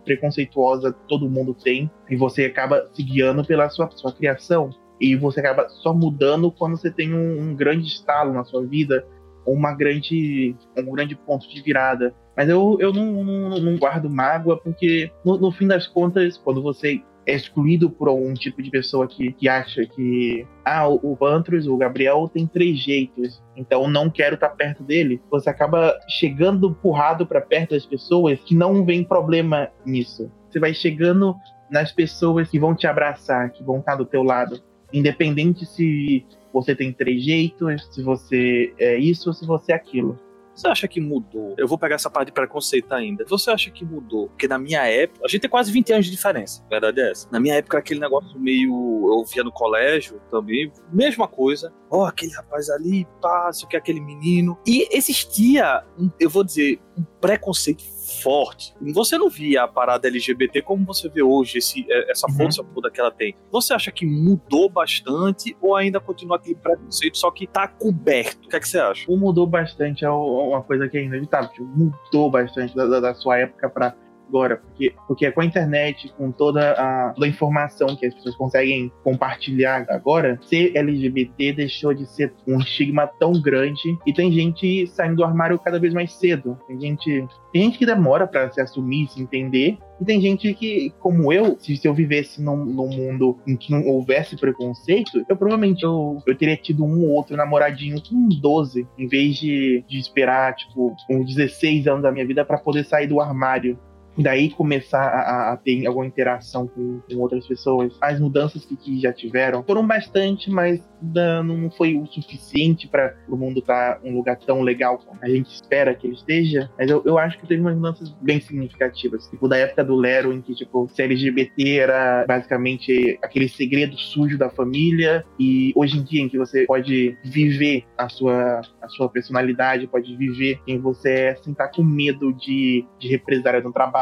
preconceituosa 0.06 0.94
todo 1.10 1.30
mundo 1.30 1.54
tem, 1.54 1.92
e 2.10 2.16
você 2.16 2.46
acaba 2.46 2.90
se 2.94 3.04
guiando 3.04 3.44
pela 3.44 3.70
sua, 3.70 3.90
sua 3.92 4.14
criação. 4.14 4.70
E 5.00 5.16
você 5.16 5.40
acaba 5.40 5.68
só 5.68 5.94
mudando 5.94 6.52
quando 6.52 6.78
você 6.78 6.90
tem 6.90 7.14
um, 7.14 7.42
um 7.42 7.56
grande 7.56 7.88
estalo 7.88 8.32
na 8.32 8.46
sua 8.46 8.66
vida, 8.66 9.06
uma 9.46 9.74
grande, 9.74 10.56
um 10.78 10.92
grande 10.92 11.16
ponto 11.16 11.48
de 11.50 11.62
virada. 11.62 12.14
Mas 12.36 12.50
eu, 12.50 12.78
eu 12.80 12.94
não, 12.94 13.24
não, 13.24 13.60
não 13.60 13.78
guardo 13.78 14.10
mágoa, 14.10 14.58
porque 14.58 15.12
no, 15.26 15.38
no, 15.38 15.52
fim 15.52 15.68
das 15.68 15.88
contas, 15.88 16.38
quando 16.38 16.62
você 16.62 17.02
é 17.26 17.36
excluído 17.36 17.90
por 17.90 18.08
algum 18.08 18.34
tipo 18.34 18.62
de 18.64 18.72
pessoa 18.72 19.08
que, 19.08 19.32
que 19.34 19.48
acha 19.48 19.86
que 19.86 20.48
ah, 20.66 20.88
o, 20.88 21.16
Pantros, 21.16 21.68
o 21.68 21.78
Gabriel 21.78 22.30
tem 22.34 22.48
três 22.48 22.80
jeitos, 22.80 23.44
então 23.56 23.88
não 23.88 24.10
quero 24.10 24.36
estar 24.36 24.50
perto 24.50 24.84
dele. 24.84 25.22
Você 25.30 25.50
acaba 25.50 26.00
chegando 26.08 26.70
empurrado 26.70 27.26
para 27.26 27.42
perto 27.42 27.72
das 27.72 27.86
pessoas 27.86 28.40
que 28.40 28.56
não 28.56 28.84
vem 28.86 29.04
problema 29.04 29.70
nisso. 29.86 30.32
Você 30.50 30.60
vai 30.60 30.74
chegando 30.74 31.36
nas 31.70 31.92
pessoas 31.92 32.50
que 32.50 32.60
vão 32.60 32.76
te 32.76 32.88
abraçar, 32.88 33.52
que 33.52 33.64
vão 33.64 33.80
estar 33.80 33.96
do 33.96 34.06
teu 34.06 34.24
lado, 34.24 34.62
independente 34.94 35.66
se 35.66 36.26
você 36.54 36.76
tem 36.76 36.92
três 36.92 37.24
jeitos, 37.24 37.88
se 37.92 38.02
você 38.04 38.74
é 38.78 38.98
isso 38.98 39.30
ou 39.30 39.34
se 39.34 39.46
você 39.46 39.72
é 39.72 39.76
aquilo. 39.76 40.20
Você 40.54 40.68
acha 40.68 40.88
que 40.88 41.00
mudou? 41.00 41.56
Eu 41.58 41.68
vou 41.68 41.78
pegar 41.78 41.96
essa 41.96 42.10
parte 42.10 42.28
de 42.28 42.34
preconceito 42.34 42.92
ainda. 42.92 43.26
Você 43.28 43.50
acha 43.50 43.72
que 43.72 43.86
mudou? 43.86 44.28
Porque 44.28 44.48
na 44.48 44.60
minha 44.60 44.86
época, 44.86 45.22
a 45.26 45.28
gente 45.28 45.42
tem 45.42 45.50
quase 45.50 45.72
20 45.72 45.94
anos 45.94 46.06
de 46.06 46.12
diferença, 46.12 46.64
verdade 46.70 47.00
é 47.00 47.12
essa. 47.12 47.28
Na 47.32 47.40
minha 47.40 47.56
época, 47.56 47.78
aquele 47.78 48.00
negócio 48.00 48.40
meio. 48.40 48.72
Eu 48.72 49.26
via 49.26 49.44
no 49.44 49.52
colégio 49.52 50.22
também, 50.30 50.72
mesma 50.92 51.28
coisa. 51.28 51.74
Ó, 51.90 52.02
oh, 52.02 52.06
aquele 52.06 52.34
rapaz 52.34 52.70
ali, 52.70 53.08
pá, 53.22 53.50
o 53.64 53.68
que, 53.68 53.78
aquele 53.78 54.02
menino. 54.02 54.58
E 54.68 54.88
existia, 54.92 55.84
eu 56.20 56.30
vou 56.30 56.44
dizer, 56.44 56.80
um 56.98 57.04
preconceito 57.20 57.84
forte. 58.22 58.74
Você 58.94 59.18
não 59.18 59.30
via 59.30 59.64
a 59.64 59.68
parada 59.68 60.08
LGBT 60.08 60.62
como 60.62 60.86
você 60.86 61.10
vê 61.10 61.22
hoje, 61.22 61.58
esse, 61.58 61.86
é, 61.90 62.12
essa 62.12 62.28
uhum. 62.28 62.38
força 62.38 62.64
toda 62.64 62.90
que 62.92 63.00
ela 63.00 63.12
tem. 63.12 63.36
Você 63.52 63.74
acha 63.74 63.92
que 63.92 64.06
mudou 64.06 64.70
bastante 64.70 65.56
ou 65.62 65.76
ainda 65.76 66.00
continua 66.00 66.38
aquele 66.38 66.56
preconceito, 66.56 67.18
só 67.18 67.32
que 67.32 67.48
tá 67.48 67.68
coberto? 67.68 68.46
O 68.46 68.50
que 68.50 68.56
é 68.56 68.60
que 68.60 68.68
você 68.68 68.80
acha? 68.80 69.12
O 69.12 69.18
mudou 69.18 69.48
bastante 69.48 70.06
é 70.06 70.10
uma 70.10 70.62
coisa 70.62 70.88
que 70.88 70.98
é 70.98 71.04
inevitável. 71.04 71.50
Tipo, 71.50 71.66
mudou 71.66 72.30
bastante 72.30 72.76
da, 72.76 73.00
da 73.00 73.14
sua 73.14 73.38
época 73.40 73.70
para 73.70 73.96
agora, 74.32 74.58
porque, 74.58 74.94
porque 75.08 75.32
com 75.32 75.42
a 75.42 75.46
internet, 75.46 76.14
com 76.18 76.32
toda 76.32 76.72
a, 76.72 77.10
toda 77.10 77.28
informação 77.28 77.96
que 77.98 78.06
as 78.06 78.14
pessoas 78.14 78.36
conseguem 78.36 78.90
compartilhar 79.04 79.86
agora, 79.90 80.40
ser 80.44 80.76
LGBT 80.76 81.52
deixou 81.52 81.94
de 81.94 82.06
ser 82.06 82.34
um 82.48 82.60
estigma 82.60 83.06
tão 83.06 83.34
grande 83.34 83.98
e 84.08 84.14
tem 84.14 84.32
gente 84.32 84.88
saindo 84.88 85.18
do 85.18 85.24
armário 85.26 85.60
cada 85.60 85.78
vez 85.78 85.94
mais 85.94 86.14
cedo. 86.14 86.58
Tem 86.68 86.80
gente, 86.80 87.28
tem 87.52 87.64
gente 87.64 87.78
que 87.78 87.86
demora 87.86 88.26
para 88.26 88.50
se 88.50 88.62
assumir, 88.62 89.08
se 89.10 89.22
entender, 89.22 89.78
e 90.02 90.06
tem 90.06 90.20
gente 90.20 90.52
que, 90.56 90.92
como 91.00 91.32
eu, 91.32 91.56
se, 91.60 91.78
se 91.78 91.88
eu 91.88 91.94
vivesse 91.94 92.42
num, 92.42 92.66
num, 92.66 92.90
mundo 92.90 93.38
em 93.46 93.56
que 93.56 93.72
não 93.72 93.86
houvesse 93.86 94.36
preconceito, 94.36 95.24
eu 95.30 95.36
provavelmente 95.36 95.84
eu, 95.84 96.18
eu 96.26 96.36
teria 96.36 96.58
tido 96.58 96.84
um 96.84 97.04
ou 97.04 97.12
outro 97.12 97.38
namoradinho 97.38 98.02
com 98.02 98.28
12, 98.28 98.88
em 98.98 99.08
vez 99.08 99.36
de, 99.36 99.86
de 99.88 100.00
esperar, 100.00 100.56
tipo, 100.56 100.96
uns 101.08 101.28
16 101.28 101.86
anos 101.86 102.02
da 102.02 102.12
minha 102.12 102.26
vida 102.26 102.44
para 102.44 102.58
poder 102.58 102.84
sair 102.84 103.06
do 103.06 103.22
armário 103.22 103.78
daí 104.18 104.50
começar 104.50 105.04
a, 105.04 105.54
a, 105.54 105.58
ter 105.58 105.86
alguma 105.86 106.06
interação 106.06 106.68
com, 106.68 107.02
com, 107.10 107.18
outras 107.18 107.48
pessoas. 107.48 107.98
As 108.02 108.20
mudanças 108.20 108.66
que, 108.66 108.76
que, 108.76 109.00
já 109.00 109.14
tiveram 109.14 109.64
foram 109.64 109.86
bastante, 109.86 110.50
mas 110.50 110.82
não 111.02 111.70
foi 111.72 111.96
o 111.96 112.06
suficiente 112.06 112.88
para 112.88 113.16
o 113.28 113.36
mundo 113.36 113.60
estar 113.60 113.96
tá 113.96 114.02
um 114.04 114.16
lugar 114.16 114.38
tão 114.38 114.62
legal 114.62 114.98
como 115.00 115.20
a 115.22 115.30
gente 115.30 115.54
espera 115.54 115.96
que 115.96 116.08
ele 116.08 116.16
esteja. 116.16 116.70
Mas 116.78 116.90
eu, 116.90 117.02
eu 117.06 117.18
acho 117.18 117.40
que 117.40 117.48
teve 117.48 117.62
umas 117.62 117.76
mudanças 117.76 118.10
bem 118.22 118.40
significativas. 118.40 119.28
Tipo, 119.28 119.48
da 119.48 119.58
época 119.58 119.84
do 119.84 119.96
Lero, 119.96 120.32
em 120.32 120.42
que, 120.42 120.54
tipo, 120.54 120.90
ser 120.94 121.04
LGBT 121.04 121.78
era 121.78 122.26
basicamente 122.28 123.18
aquele 123.22 123.48
segredo 123.48 123.98
sujo 123.98 124.38
da 124.38 124.50
família, 124.50 125.26
e 125.40 125.72
hoje 125.76 125.98
em 125.98 126.04
dia, 126.04 126.22
em 126.22 126.30
que 126.30 126.38
você 126.38 126.66
pode 126.66 127.18
viver 127.24 127.86
a 127.98 128.10
sua, 128.10 128.62
a 128.82 128.90
sua 128.90 129.10
personalidade, 129.10 129.88
pode 129.88 130.16
viver 130.16 130.60
quem 130.66 130.80
você 130.80 131.12
é, 131.12 131.36
sem 131.36 131.52
estar 131.52 131.70
com 131.70 131.84
medo 131.84 132.34
de, 132.34 132.86
de 133.00 133.08
represália 133.08 133.62
no 133.62 133.72
trabalho, 133.72 134.01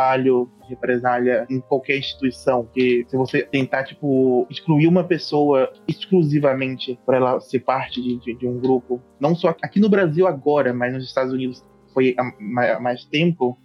represália 0.67 1.45
em 1.49 1.59
qualquer 1.59 1.97
instituição. 1.97 2.67
Que 2.73 3.05
se 3.07 3.17
você 3.17 3.43
tentar, 3.43 3.83
tipo, 3.83 4.47
excluir 4.49 4.87
uma 4.87 5.03
pessoa 5.03 5.71
exclusivamente 5.87 6.99
para 7.05 7.17
ela 7.17 7.39
ser 7.39 7.59
parte 7.59 8.01
de, 8.01 8.17
de, 8.17 8.35
de, 8.35 8.47
um 8.47 8.59
grupo, 8.59 9.01
não 9.19 9.35
só 9.35 9.49
aqui 9.61 9.79
no 9.79 9.89
Brasil 9.89 10.27
agora, 10.27 10.73
mas 10.73 10.93
nos 10.93 11.05
Estados 11.05 11.33
Unidos 11.33 11.63
foi 11.93 12.15
há 12.17 12.79
mais 12.79 13.03
tempo, 13.05 13.57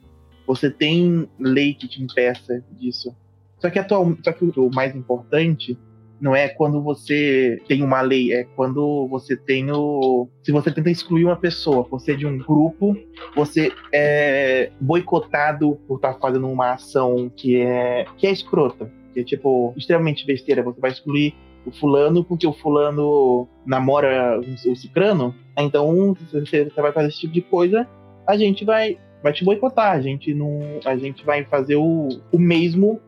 você 0.47 0.71
tem 0.71 1.29
lei 1.39 1.75
que 1.75 1.89
te 1.89 2.03
impeça 2.03 2.65
disso. 2.73 3.15
Só 3.59 3.71
que, 3.71 3.79
atual, 3.79 4.17
só 4.23 4.33
que 4.33 4.45
o 4.45 4.71
mais 4.75 4.95
importante 4.95 5.79
não 6.21 6.35
é 6.35 6.49
quando 6.49 6.83
você 6.83 7.61
tem 7.67 7.83
uma 7.83 8.01
lei, 8.01 8.33
é 8.33 8.45
quando 8.57 9.07
você 9.09 9.37
tem 9.37 9.71
o. 9.71 10.29
Se 10.43 10.53
você 10.53 10.71
tenta 10.71 10.91
excluir 10.91 11.25
uma 11.25 11.37
pessoa, 11.37 11.87
você 11.91 12.13
é 12.13 12.17
de 12.17 12.27
um 12.27 12.39
grupo, 12.39 12.97
você 13.35 13.73
é 13.93 14.71
boicotado 14.81 15.79
por 15.87 15.97
estar 15.97 16.15
fazendo 16.15 16.49
uma 16.49 16.73
ação 16.73 17.31
que 17.35 17.61
é, 17.61 18.07
que 18.17 18.27
é 18.27 18.31
escrota, 18.31 18.91
que 19.13 19.21
é 19.21 19.25
tipo, 19.25 19.75
extremamente 19.77 20.27
besteira. 20.27 20.63
Você 20.63 20.81
vai 20.81 20.91
excluir 20.91 21.35
o 21.67 21.73
fulano 21.73 22.23
porque 22.25 22.47
o 22.47 22.53
fulano 22.53 23.49
namora 23.67 24.41
o 24.41 24.77
cicrano, 24.77 25.35
então 25.59 26.15
você 26.31 26.65
vai 26.77 26.93
fazer 26.93 27.09
esse 27.09 27.21
tipo 27.21 27.33
de 27.33 27.43
coisa, 27.43 27.89
a 28.27 28.37
gente 28.37 28.65
vai, 28.65 28.99
vai 29.23 29.33
te 29.33 29.45
boicotar, 29.45 29.93
a 29.93 30.01
gente 30.01 30.33
não. 30.35 30.61
A 30.85 30.97
gente 30.97 31.25
vai 31.25 31.45
fazer 31.45 31.77
o, 31.77 32.09
o 32.33 32.39
mesmo 32.39 33.01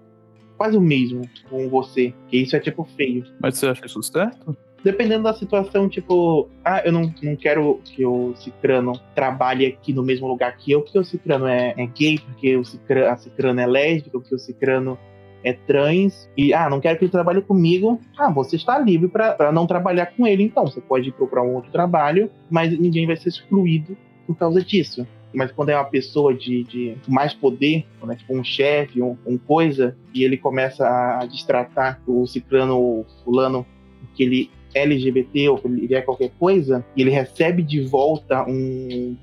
quase 0.56 0.76
o 0.76 0.80
mesmo 0.80 1.22
com 1.48 1.68
você. 1.68 2.12
Que 2.28 2.38
isso 2.38 2.56
é 2.56 2.60
tipo 2.60 2.84
feio. 2.96 3.24
Mas 3.40 3.58
você 3.58 3.66
acha 3.66 3.86
isso 3.86 4.02
certo? 4.02 4.56
Dependendo 4.84 5.24
da 5.24 5.34
situação, 5.34 5.88
tipo, 5.88 6.48
ah, 6.64 6.80
eu 6.84 6.92
não, 6.92 7.12
não 7.22 7.34
quero 7.34 7.80
que 7.84 8.06
o 8.06 8.34
Cicrano 8.36 8.92
trabalhe 9.14 9.66
aqui 9.66 9.92
no 9.92 10.02
mesmo 10.02 10.28
lugar 10.28 10.56
que 10.56 10.70
eu, 10.70 10.82
porque 10.82 10.98
o 10.98 11.04
Cicrano 11.04 11.46
é, 11.46 11.74
é 11.76 11.86
gay, 11.86 12.18
porque 12.18 12.56
o 12.56 12.64
Cicrano, 12.64 13.10
a 13.10 13.16
Cicrano 13.16 13.60
é 13.60 13.66
lésbica, 13.66 14.18
porque 14.20 14.34
o 14.34 14.38
Cicrano 14.38 14.96
é 15.42 15.52
trans, 15.52 16.28
e 16.36 16.54
ah, 16.54 16.70
não 16.70 16.80
quero 16.80 16.98
que 16.98 17.04
ele 17.04 17.10
trabalhe 17.10 17.40
comigo. 17.40 18.00
Ah, 18.16 18.30
você 18.30 18.54
está 18.56 18.78
livre 18.78 19.08
para 19.08 19.50
não 19.50 19.66
trabalhar 19.66 20.06
com 20.06 20.26
ele, 20.26 20.44
então. 20.44 20.66
Você 20.66 20.80
pode 20.80 21.08
ir 21.08 21.12
procurar 21.12 21.42
um 21.42 21.54
outro 21.54 21.72
trabalho, 21.72 22.30
mas 22.48 22.78
ninguém 22.78 23.06
vai 23.06 23.16
ser 23.16 23.30
excluído 23.30 23.96
por 24.26 24.36
causa 24.36 24.62
disso 24.62 25.06
mas 25.36 25.52
quando 25.52 25.68
é 25.68 25.76
uma 25.76 25.84
pessoa 25.84 26.32
de, 26.32 26.64
de 26.64 26.96
mais 27.06 27.34
poder, 27.34 27.84
né, 28.02 28.16
tipo 28.16 28.34
um 28.34 28.42
chefe, 28.42 29.02
um, 29.02 29.18
um, 29.26 29.36
coisa, 29.36 29.94
e 30.14 30.24
ele 30.24 30.38
começa 30.38 30.88
a 30.88 31.26
destratar 31.26 32.00
o 32.06 32.26
ciclano 32.26 32.78
ou 32.78 33.06
fulano 33.22 33.66
que 34.14 34.22
ele 34.22 34.50
é 34.74 34.82
LGBT 34.84 35.50
ou 35.50 35.58
que 35.58 35.66
ele 35.68 35.94
é 35.94 36.00
qualquer 36.00 36.30
coisa, 36.38 36.82
e 36.96 37.02
ele 37.02 37.10
recebe 37.10 37.62
de 37.62 37.82
volta 37.82 38.48
um, 38.48 39.14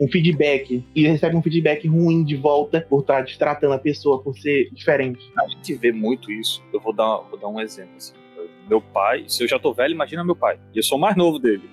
um 0.00 0.08
feedback 0.08 0.82
e 0.94 1.06
recebe 1.06 1.36
um 1.36 1.42
feedback 1.42 1.86
ruim 1.86 2.24
de 2.24 2.34
volta 2.34 2.86
por 2.88 3.00
estar 3.00 3.20
destratando 3.20 3.74
a 3.74 3.78
pessoa 3.78 4.22
por 4.22 4.34
ser 4.38 4.70
diferente. 4.72 5.30
A 5.38 5.46
gente 5.48 5.74
vê 5.74 5.92
muito 5.92 6.32
isso. 6.32 6.62
Eu 6.72 6.80
vou 6.80 6.94
dar, 6.94 7.18
vou 7.30 7.38
dar 7.38 7.48
um 7.48 7.60
exemplo. 7.60 7.94
Assim. 7.98 8.14
Meu 8.70 8.80
pai, 8.80 9.24
se 9.28 9.44
eu 9.44 9.48
já 9.48 9.58
tô 9.58 9.74
velho, 9.74 9.92
imagina 9.92 10.24
meu 10.24 10.34
pai. 10.34 10.58
E 10.74 10.78
eu 10.78 10.82
sou 10.82 10.98
mais 10.98 11.14
novo 11.14 11.38
dele. 11.38 11.68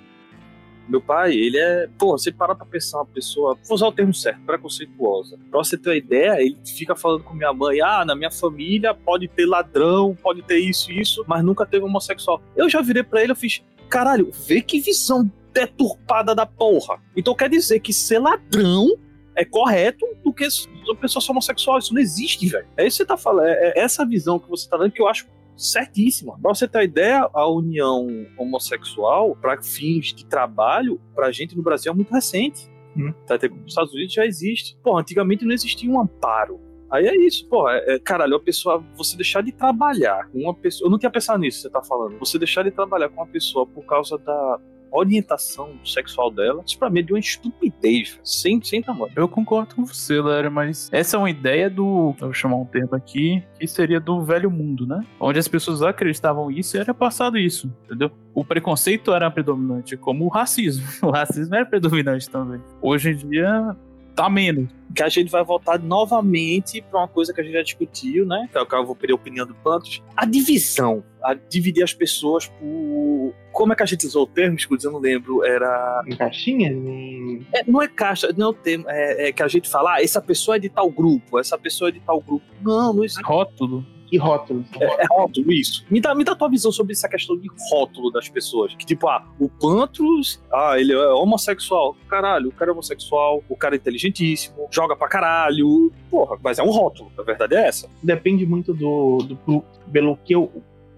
Meu 0.89 1.00
pai, 1.00 1.34
ele 1.34 1.58
é. 1.58 1.88
Pô, 1.98 2.17
você 2.17 2.31
parar 2.31 2.55
pra 2.55 2.65
pensar 2.65 2.98
uma 2.98 3.05
pessoa, 3.05 3.55
vou 3.67 3.75
usar 3.75 3.88
o 3.88 3.91
termo 3.91 4.13
certo, 4.13 4.41
preconceituosa. 4.41 5.38
Pra 5.51 5.60
você 5.60 5.77
ter 5.77 5.89
uma 5.89 5.96
ideia, 5.96 6.41
ele 6.41 6.58
fica 6.65 6.96
falando 6.96 7.24
com 7.24 7.36
minha 7.36 7.53
mãe: 7.53 7.79
ah, 7.79 8.03
na 8.03 8.15
minha 8.15 8.31
família 8.31 8.93
pode 8.93 9.27
ter 9.27 9.46
ladrão, 9.46 10.17
pode 10.22 10.41
ter 10.41 10.58
isso 10.58 10.91
e 10.91 11.00
isso, 11.00 11.24
mas 11.27 11.43
nunca 11.43 11.65
teve 11.65 11.86
homossexual. 11.86 12.41
Eu 12.55 12.67
já 12.67 12.81
virei 12.81 13.03
pra 13.03 13.22
ele, 13.22 13.31
eu 13.31 13.36
fiz: 13.36 13.62
caralho, 13.88 14.31
vê 14.48 14.62
que 14.62 14.79
visão 14.79 15.29
deturpada 15.53 16.34
da 16.34 16.46
porra. 16.46 17.00
Então 17.15 17.36
quer 17.36 17.50
dizer 17.50 17.79
que 17.79 17.93
ser 17.93 18.19
ladrão 18.19 18.98
é 19.36 19.46
correto 19.46 20.05
do 20.24 20.34
que 20.34 20.46
a 20.46 20.96
pessoa 20.96 21.24
homossexual. 21.29 21.77
Isso 21.77 21.93
não 21.93 22.01
existe, 22.01 22.48
velho. 22.48 22.67
É 22.75 22.86
isso 22.86 22.98
que 22.98 23.03
você 23.03 23.05
tá 23.05 23.17
falando. 23.17 23.48
É, 23.48 23.74
é 23.75 23.79
essa 23.79 24.05
visão 24.05 24.39
que 24.39 24.50
você 24.50 24.67
tá 24.67 24.75
dando 24.75 24.91
que 24.91 25.01
eu 25.01 25.08
acho 25.08 25.27
certíssima. 25.59 26.39
Pra 26.41 26.53
você 26.53 26.67
ter 26.67 26.83
ideia, 26.83 27.29
a 27.33 27.47
união 27.47 28.07
homossexual, 28.37 29.35
para 29.35 29.61
fins 29.61 30.13
de 30.13 30.25
trabalho, 30.25 30.99
pra 31.13 31.31
gente 31.31 31.55
no 31.55 31.61
Brasil 31.61 31.91
é 31.91 31.95
muito 31.95 32.13
recente. 32.13 32.69
Hum. 32.97 33.13
Tá, 33.27 33.35
nos 33.35 33.67
Estados 33.67 33.93
Unidos 33.93 34.13
já 34.13 34.25
existe. 34.25 34.77
Pô, 34.81 34.97
antigamente 34.97 35.45
não 35.45 35.53
existia 35.53 35.89
um 35.89 35.99
amparo. 35.99 36.59
Aí 36.89 37.05
é 37.05 37.15
isso, 37.15 37.47
pô, 37.47 37.69
é, 37.69 37.95
é, 37.95 37.99
caralho, 37.99 38.35
a 38.35 38.39
pessoa, 38.39 38.83
você 38.95 39.15
deixar 39.15 39.43
de 39.43 39.51
trabalhar 39.51 40.27
com 40.29 40.39
uma 40.39 40.55
pessoa, 40.55 40.87
eu 40.87 40.91
não 40.91 40.97
tinha 40.97 41.11
pensado 41.11 41.37
nisso, 41.37 41.61
você 41.61 41.69
tá 41.69 41.83
falando, 41.83 42.17
você 42.17 42.39
deixar 42.39 42.63
de 42.63 42.71
trabalhar 42.71 43.09
com 43.09 43.21
uma 43.21 43.27
pessoa 43.27 43.63
por 43.67 43.85
causa 43.85 44.17
da, 44.17 44.59
orientação 44.91 45.72
sexual 45.84 46.31
dela, 46.31 46.63
isso 46.65 46.77
pra 46.77 46.89
mim 46.89 47.00
é 47.00 47.03
de 47.03 47.13
uma 47.13 47.19
estupidez, 47.19 48.19
sem, 48.24 48.62
sem 48.62 48.81
tamanho. 48.81 49.12
Eu 49.15 49.27
concordo 49.27 49.75
com 49.75 49.86
você, 49.86 50.22
Léo, 50.22 50.51
mas 50.51 50.89
essa 50.91 51.17
é 51.17 51.19
uma 51.19 51.29
ideia 51.29 51.69
do. 51.69 52.15
Vou 52.19 52.34
chamar 52.34 52.58
um 52.58 52.65
termo 52.65 52.96
aqui, 52.96 53.43
que 53.60 53.67
seria 53.67 54.00
do 54.00 54.24
velho 54.24 54.50
mundo, 54.50 54.86
né? 54.86 55.01
Onde 55.19 55.39
as 55.39 55.48
pessoas 55.48 55.81
acreditavam 55.81 56.50
isso 56.51 56.77
e 56.77 56.79
era 56.79 56.93
passado 56.93 57.38
isso, 57.38 57.74
entendeu? 57.86 58.12
O 58.34 58.46
preconceito 58.46 59.13
era 59.13 59.29
predominante, 59.29 59.98
como 59.98 60.25
o 60.25 60.29
racismo. 60.29 60.88
O 61.10 61.12
racismo 61.12 61.55
era 61.55 61.65
predominante 61.65 62.29
também. 62.29 62.62
Hoje 62.81 63.12
em 63.12 63.15
dia, 63.15 63.75
tá 64.19 64.29
menos. 64.29 64.69
Que 64.93 65.03
a 65.03 65.07
gente 65.07 65.31
vai 65.31 65.43
voltar 65.43 65.79
novamente 65.79 66.81
para 66.81 66.99
uma 66.99 67.07
coisa 67.07 67.33
que 67.33 67.39
a 67.39 67.43
gente 67.43 67.53
já 67.53 67.61
discutiu, 67.61 68.25
né? 68.25 68.49
Que 68.51 68.57
é 68.57 68.61
eu 68.61 68.85
vou 68.85 68.95
pedir 68.95 69.13
a 69.13 69.15
opinião 69.15 69.45
do 69.45 69.55
Pantos. 69.55 70.03
A 70.17 70.25
divisão. 70.25 71.03
A 71.23 71.33
dividir 71.33 71.83
as 71.83 71.93
pessoas 71.93 72.47
por. 72.47 73.33
Como 73.53 73.71
é 73.71 73.75
que 73.75 73.83
a 73.83 73.85
gente 73.85 74.05
usou 74.05 74.23
o 74.23 74.27
termo? 74.27 74.57
Escuta, 74.57 74.88
eu 74.88 74.91
não 74.91 74.99
lembro. 74.99 75.45
Era. 75.45 76.03
Em 76.05 76.15
caixinhas? 76.15 76.73
Em... 76.73 77.45
É, 77.53 77.63
não 77.65 77.81
é 77.81 77.88
caixa, 77.88 78.33
não 78.35 78.47
é 78.47 78.49
o 78.49 78.53
termo. 78.53 78.85
É, 78.89 79.29
é, 79.29 79.31
que 79.31 79.43
a 79.43 79.47
gente 79.47 79.69
fala, 79.69 79.95
ah, 79.95 80.03
essa 80.03 80.21
pessoa 80.21 80.57
é 80.57 80.59
de 80.59 80.69
tal 80.69 80.89
grupo, 80.89 81.39
essa 81.39 81.57
pessoa 81.57 81.89
é 81.89 81.91
de 81.93 81.99
tal 81.99 82.19
grupo. 82.19 82.45
Não, 82.61 82.91
não 82.93 83.03
existe. 83.03 83.23
Rótulo 83.23 83.85
e 84.11 84.17
rótulos. 84.17 84.65
É, 84.79 85.03
é, 85.03 85.05
rótulo, 85.09 85.51
isso. 85.51 85.85
Me 85.89 86.01
dá, 86.01 86.13
me 86.15 86.23
dá 86.23 86.35
tua 86.35 86.49
visão 86.49 86.71
sobre 86.71 86.93
essa 86.93 87.07
questão 87.07 87.37
de 87.37 87.47
rótulo 87.71 88.11
das 88.11 88.27
pessoas. 88.29 88.73
Que 88.75 88.85
tipo, 88.85 89.07
ah, 89.07 89.25
o 89.39 89.49
Pantros, 89.49 90.41
ah, 90.51 90.75
ele 90.77 90.93
é 90.93 91.07
homossexual. 91.09 91.95
Caralho, 92.07 92.49
o 92.49 92.51
cara 92.51 92.71
é 92.71 92.73
homossexual, 92.73 93.43
o 93.47 93.55
cara 93.55 93.75
é 93.75 93.77
inteligentíssimo, 93.77 94.67
joga 94.71 94.95
pra 94.95 95.07
caralho. 95.07 95.91
Porra, 96.09 96.37
mas 96.43 96.59
é 96.59 96.63
um 96.63 96.71
rótulo, 96.71 97.11
a 97.17 97.23
verdade 97.23 97.55
é 97.55 97.67
essa. 97.67 97.89
Depende 98.01 98.45
muito 98.45 98.73
do, 98.73 99.17
do 99.19 99.63
pelo 99.91 100.17
que 100.17 100.33
eu. 100.33 100.51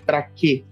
pra 0.06 0.22
quê. 0.22 0.64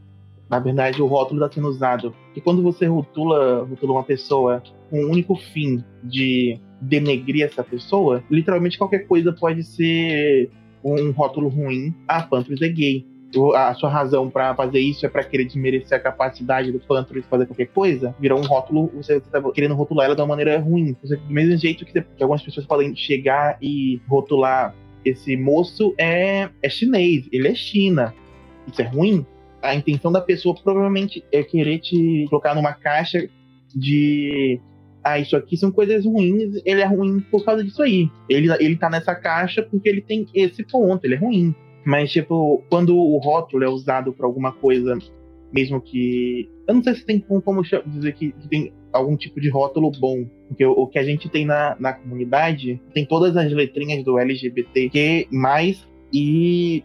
Na 0.49 0.57
verdade, 0.57 0.99
o 0.99 1.05
rótulo 1.05 1.43
está 1.43 1.53
sendo 1.53 1.67
usado. 1.67 2.15
E 2.35 2.41
quando 2.41 2.63
você 2.63 2.87
rotula, 2.87 3.63
rotula 3.65 3.93
uma 3.93 4.03
pessoa 4.03 4.63
com 4.89 5.03
o 5.03 5.11
único 5.11 5.35
fim 5.35 5.83
de 6.03 6.59
denegrir 6.81 7.45
essa 7.45 7.63
pessoa, 7.63 8.23
literalmente 8.31 8.77
qualquer 8.77 9.05
coisa 9.05 9.31
pode 9.31 9.63
ser 9.63 10.49
um 10.83 11.11
rótulo 11.11 11.47
ruim, 11.49 11.93
ah, 12.07 12.23
Pantros 12.23 12.61
é 12.61 12.69
gay. 12.69 13.05
A 13.55 13.75
sua 13.75 13.89
razão 13.89 14.27
para 14.27 14.55
fazer 14.55 14.79
isso 14.79 15.05
é 15.05 15.09
para 15.09 15.23
querer 15.23 15.45
desmerecer 15.45 15.95
a 15.95 16.01
capacidade 16.01 16.71
do 16.71 16.79
Pantros 16.79 17.23
fazer 17.25 17.45
qualquer 17.45 17.67
coisa, 17.67 18.15
virou 18.19 18.39
um 18.39 18.43
rótulo, 18.43 18.91
você 18.95 19.17
está 19.17 19.39
querendo 19.51 19.75
rotular 19.75 20.07
ela 20.07 20.15
de 20.15 20.21
uma 20.21 20.27
maneira 20.27 20.59
ruim. 20.59 20.95
Você, 21.03 21.15
do 21.15 21.31
mesmo 21.31 21.55
jeito 21.55 21.85
que, 21.85 22.01
que 22.01 22.23
algumas 22.23 22.41
pessoas 22.41 22.65
podem 22.65 22.95
chegar 22.95 23.57
e 23.61 24.01
rotular 24.07 24.73
esse 25.05 25.37
moço 25.37 25.93
é, 25.97 26.49
é 26.61 26.69
chinês, 26.69 27.27
ele 27.31 27.47
é 27.47 27.55
China. 27.55 28.13
Isso 28.67 28.81
é 28.81 28.85
ruim? 28.85 29.25
A 29.61 29.75
intenção 29.75 30.11
da 30.11 30.21
pessoa 30.21 30.55
provavelmente 30.55 31.23
é 31.31 31.43
querer 31.43 31.79
te 31.79 32.25
colocar 32.29 32.55
numa 32.55 32.73
caixa 32.73 33.29
de 33.75 34.59
ah, 35.03 35.19
isso 35.19 35.35
aqui 35.35 35.55
são 35.55 35.71
coisas 35.71 36.05
ruins, 36.05 36.61
ele 36.65 36.81
é 36.81 36.85
ruim 36.85 37.19
por 37.31 37.43
causa 37.45 37.63
disso 37.63 37.81
aí. 37.81 38.09
Ele, 38.27 38.51
ele 38.59 38.75
tá 38.75 38.89
nessa 38.89 39.15
caixa 39.15 39.63
porque 39.63 39.87
ele 39.87 40.01
tem 40.01 40.25
esse 40.33 40.63
ponto, 40.63 41.03
ele 41.05 41.15
é 41.15 41.17
ruim. 41.17 41.55
Mas, 41.85 42.11
tipo, 42.11 42.63
quando 42.69 42.95
o 42.95 43.17
rótulo 43.17 43.63
é 43.63 43.69
usado 43.69 44.13
para 44.13 44.25
alguma 44.25 44.51
coisa, 44.51 44.97
mesmo 45.51 45.81
que. 45.81 46.49
Eu 46.67 46.75
não 46.75 46.83
sei 46.83 46.95
se 46.95 47.05
tem 47.05 47.19
como 47.19 47.63
dizer 47.63 48.13
que, 48.13 48.31
que 48.31 48.47
tem 48.47 48.73
algum 48.91 49.15
tipo 49.15 49.39
de 49.39 49.49
rótulo 49.49 49.91
bom. 49.99 50.25
Porque 50.47 50.65
o, 50.65 50.71
o, 50.71 50.87
que 50.87 50.99
a 50.99 51.03
gente 51.03 51.29
tem 51.29 51.45
na, 51.45 51.75
na 51.79 51.93
comunidade 51.93 52.81
tem 52.93 53.05
todas 53.05 53.35
as 53.37 53.51
letrinhas 53.51 54.03
do 54.03 54.19
LGBTQ, 54.19 55.27
e 56.11 56.83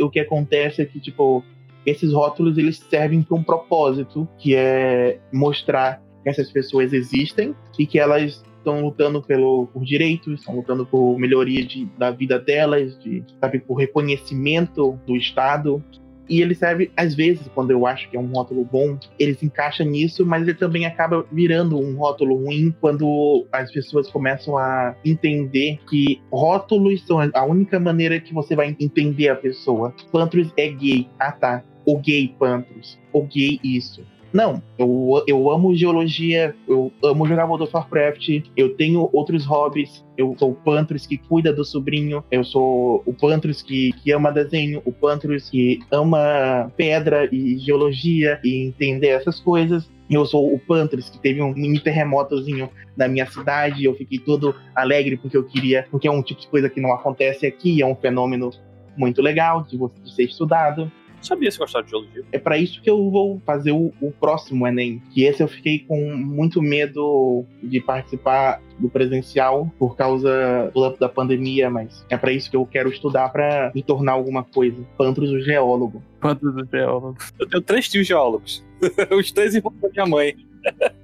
o 0.00 0.08
que 0.08 0.20
acontece 0.20 0.82
é 0.82 0.84
que, 0.84 1.00
tipo, 1.00 1.44
esses 1.84 2.12
rótulos 2.12 2.56
eles 2.56 2.78
servem 2.78 3.22
para 3.22 3.36
um 3.36 3.42
propósito, 3.42 4.28
que 4.38 4.54
é 4.54 5.20
mostrar 5.32 6.02
que 6.22 6.28
essas 6.28 6.50
pessoas 6.50 6.92
existem 6.92 7.54
e 7.78 7.86
que 7.86 7.98
elas 7.98 8.42
estão 8.60 8.82
lutando 8.82 9.22
pelo, 9.22 9.66
por 9.68 9.84
direitos, 9.84 10.40
estão 10.40 10.56
lutando 10.56 10.86
por 10.86 11.18
melhoria 11.18 11.64
de, 11.64 11.86
da 11.98 12.10
vida 12.10 12.38
delas, 12.38 12.98
de, 13.00 13.24
sabe, 13.40 13.58
por 13.58 13.74
reconhecimento 13.74 14.98
do 15.06 15.16
Estado. 15.16 15.82
E 16.28 16.40
ele 16.40 16.54
serve, 16.54 16.92
às 16.96 17.12
vezes, 17.12 17.48
quando 17.56 17.72
eu 17.72 17.84
acho 17.88 18.08
que 18.08 18.16
é 18.16 18.20
um 18.20 18.26
rótulo 18.26 18.64
bom, 18.64 18.96
ele 19.18 19.34
se 19.34 19.46
encaixa 19.46 19.82
nisso, 19.82 20.24
mas 20.24 20.42
ele 20.42 20.54
também 20.54 20.86
acaba 20.86 21.26
virando 21.32 21.76
um 21.76 21.96
rótulo 21.96 22.36
ruim 22.36 22.72
quando 22.80 23.44
as 23.50 23.72
pessoas 23.72 24.08
começam 24.08 24.56
a 24.56 24.94
entender 25.04 25.80
que 25.88 26.22
rótulos 26.30 27.04
são 27.04 27.18
a 27.18 27.44
única 27.44 27.80
maneira 27.80 28.20
que 28.20 28.32
você 28.32 28.54
vai 28.54 28.76
entender 28.78 29.28
a 29.28 29.34
pessoa. 29.34 29.92
Pantros 30.12 30.52
é 30.56 30.68
gay. 30.68 31.08
Ah, 31.18 31.32
tá. 31.32 31.64
O 31.84 31.98
gay 31.98 32.32
Pantros. 32.38 32.96
O 33.12 33.22
gay 33.22 33.58
isso. 33.64 34.06
Não, 34.32 34.62
eu, 34.78 35.24
eu 35.26 35.50
amo 35.50 35.74
geologia, 35.74 36.54
eu 36.68 36.92
amo 37.02 37.26
jogar 37.26 37.46
World 37.46 37.64
of 37.64 37.74
Warcraft, 37.74 38.44
eu 38.56 38.76
tenho 38.76 39.10
outros 39.12 39.44
hobbies, 39.44 40.04
eu 40.16 40.36
sou 40.38 40.52
o 40.52 40.54
Pantros 40.54 41.04
que 41.04 41.18
cuida 41.18 41.52
do 41.52 41.64
sobrinho, 41.64 42.22
eu 42.30 42.44
sou 42.44 43.02
o 43.04 43.12
Pantros 43.12 43.60
que, 43.60 43.92
que 43.92 44.12
ama 44.12 44.30
desenho, 44.30 44.82
o 44.84 44.92
Pantros 44.92 45.50
que 45.50 45.80
ama 45.90 46.72
pedra 46.76 47.28
e 47.32 47.58
geologia 47.58 48.40
e 48.44 48.66
entender 48.66 49.08
essas 49.08 49.40
coisas. 49.40 49.90
Eu 50.08 50.26
sou 50.26 50.52
o 50.52 50.58
Pantros, 50.58 51.08
que 51.08 51.20
teve 51.20 51.40
um 51.40 51.52
mini 51.52 51.78
terremotozinho 51.78 52.68
na 52.96 53.06
minha 53.06 53.26
cidade, 53.26 53.84
eu 53.84 53.94
fiquei 53.94 54.18
todo 54.18 54.54
alegre 54.74 55.16
porque 55.16 55.36
eu 55.36 55.44
queria, 55.44 55.86
porque 55.90 56.08
é 56.08 56.10
um 56.10 56.22
tipo 56.22 56.40
de 56.40 56.48
coisa 56.48 56.68
que 56.68 56.80
não 56.80 56.92
acontece 56.92 57.46
aqui, 57.46 57.80
é 57.80 57.86
um 57.86 57.94
fenômeno 57.94 58.50
muito 58.96 59.22
legal 59.22 59.62
de, 59.62 59.78
de 59.78 60.14
ser 60.14 60.24
estudado 60.24 60.90
sabia 61.26 61.50
se 61.50 61.58
gostava 61.58 61.84
de 61.84 61.90
geologia. 61.90 62.24
É 62.32 62.38
para 62.38 62.58
isso 62.58 62.80
que 62.80 62.90
eu 62.90 63.10
vou 63.10 63.40
fazer 63.44 63.72
o, 63.72 63.92
o, 64.00 64.12
próximo 64.12 64.66
Enem. 64.66 65.02
Que 65.12 65.24
esse 65.24 65.42
eu 65.42 65.48
fiquei 65.48 65.80
com 65.80 66.14
muito 66.14 66.60
medo 66.62 67.44
de 67.62 67.80
participar 67.80 68.60
do 68.78 68.88
presencial 68.88 69.70
por 69.78 69.96
causa 69.96 70.70
do, 70.74 70.96
da 70.96 71.08
pandemia, 71.08 71.70
mas 71.70 72.04
é 72.08 72.16
para 72.16 72.32
isso 72.32 72.50
que 72.50 72.56
eu 72.56 72.66
quero 72.66 72.88
estudar 72.90 73.28
para 73.30 73.70
me 73.74 73.82
tornar 73.82 74.12
alguma 74.12 74.44
coisa. 74.44 74.82
Pantros 74.96 75.30
o 75.30 75.40
geólogo. 75.40 76.02
Pantros 76.20 76.54
o 76.54 76.64
geólogo. 76.70 77.16
Eu 77.38 77.48
tenho 77.48 77.62
três 77.62 77.88
tios 77.88 78.06
geólogos. 78.06 78.64
Os 79.10 79.30
três 79.30 79.54
irmãos 79.54 79.74
da 79.80 79.88
minha 79.88 80.06
mãe. 80.06 80.34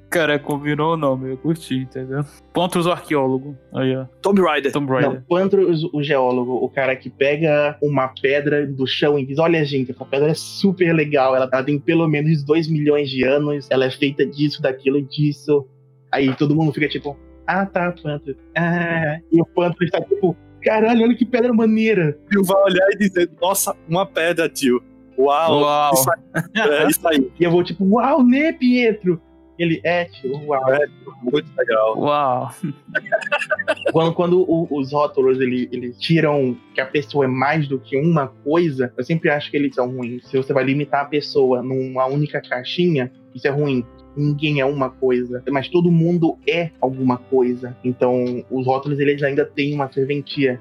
Cara, 0.09 0.39
combinou 0.39 0.95
o 0.95 0.97
nome, 0.97 1.33
eu 1.33 1.37
curti, 1.37 1.79
entendeu? 1.79 2.25
Pantros 2.53 2.87
o 2.87 2.93
arqueólogo. 2.93 3.57
Aí, 3.75 3.95
ó. 3.97 4.07
Tomb 4.23 4.41
Raider. 4.41 4.73
Tomb 4.73 4.91
Raider. 4.91 5.11
Não, 5.11 5.23
Pantros 5.23 5.85
o 5.93 6.03
geólogo, 6.03 6.55
o 6.55 6.69
cara 6.69 6.95
que 6.95 7.11
pega 7.11 7.77
uma 7.83 8.09
pedra 8.09 8.67
do 8.67 8.87
chão 8.87 9.19
e 9.19 9.27
diz: 9.27 9.39
Olha, 9.39 9.65
gente, 9.65 9.91
essa 9.91 10.05
pedra 10.05 10.31
é 10.31 10.35
super 10.35 10.93
legal. 10.95 11.35
Ela, 11.35 11.49
ela 11.53 11.63
tem 11.63 11.79
pelo 11.79 12.07
menos 12.09 12.45
2 12.45 12.69
milhões 12.69 13.11
de 13.11 13.25
anos. 13.25 13.67
Ela 13.71 13.87
é 13.87 13.91
feita 13.91 14.25
disso, 14.25 14.63
daquilo, 14.63 15.03
disso. 15.03 15.67
Aí 16.13 16.35
todo 16.35 16.55
mundo 16.55 16.73
fica 16.73 16.89
tipo: 16.89 17.17
Ah, 17.47 17.67
tá, 17.67 17.93
Pantros. 17.93 18.37
Ah. 18.57 19.19
E 19.33 19.41
o 19.41 19.45
Pantros 19.45 19.91
tá 19.91 20.01
tipo: 20.01 20.37
Caralho, 20.63 21.03
olha 21.03 21.17
que 21.17 21.27
pedra 21.27 21.53
maneira. 21.53 22.17
E 22.31 22.43
vai 22.43 22.63
olhar 22.63 22.89
e 22.93 22.97
dizer: 22.97 23.31
Nossa, 23.41 23.75
uma 23.89 24.07
pedra, 24.07 24.49
tio. 24.49 24.81
Uau! 25.19 25.61
Uau. 25.63 25.95
Isso 25.95 26.11
aí. 26.11 26.43
É, 26.57 26.89
isso 26.89 27.09
aí. 27.09 27.31
E 27.41 27.45
eu 27.45 27.51
vou 27.51 27.65
tipo, 27.65 27.85
uau, 27.85 28.23
né, 28.23 28.53
Pietro? 28.53 29.21
Ele 29.59 29.81
é, 29.85 30.05
tio, 30.05 30.37
uau. 30.47 30.75
É, 30.75 30.87
muito 31.23 31.49
legal. 31.57 31.99
Uau. 31.99 32.51
quando 33.93 34.15
quando 34.15 34.41
o, 34.43 34.69
os 34.71 34.93
rótulos 34.93 35.41
eles, 35.41 35.69
eles 35.73 35.99
tiram 35.99 36.57
que 36.75 36.81
a 36.81 36.87
pessoa 36.87 37.25
é 37.25 37.29
mais 37.29 37.67
do 37.67 37.79
que 37.79 37.97
uma 37.97 38.29
coisa, 38.29 38.93
eu 38.97 39.05
sempre 39.05 39.31
acho 39.31 39.51
que 39.51 39.57
eles 39.57 39.75
são 39.75 39.91
ruins. 39.91 40.27
Se 40.29 40.37
você 40.37 40.53
vai 40.53 40.65
limitar 40.65 41.03
a 41.03 41.07
pessoa 41.07 41.63
numa 41.63 42.07
única 42.07 42.41
caixinha, 42.41 43.11
isso 43.35 43.47
é 43.47 43.51
ruim 43.51 43.85
ninguém 44.17 44.61
é 44.61 44.65
uma 44.65 44.89
coisa, 44.89 45.43
mas 45.51 45.69
todo 45.69 45.91
mundo 45.91 46.39
é 46.49 46.71
alguma 46.81 47.19
coisa. 47.19 47.77
Então, 47.85 48.43
os 48.51 48.67
rótulos 48.67 48.99
eles 48.99 49.23
ainda 49.23 49.45
têm 49.45 49.75
uma 49.75 49.93
serventia 49.93 50.59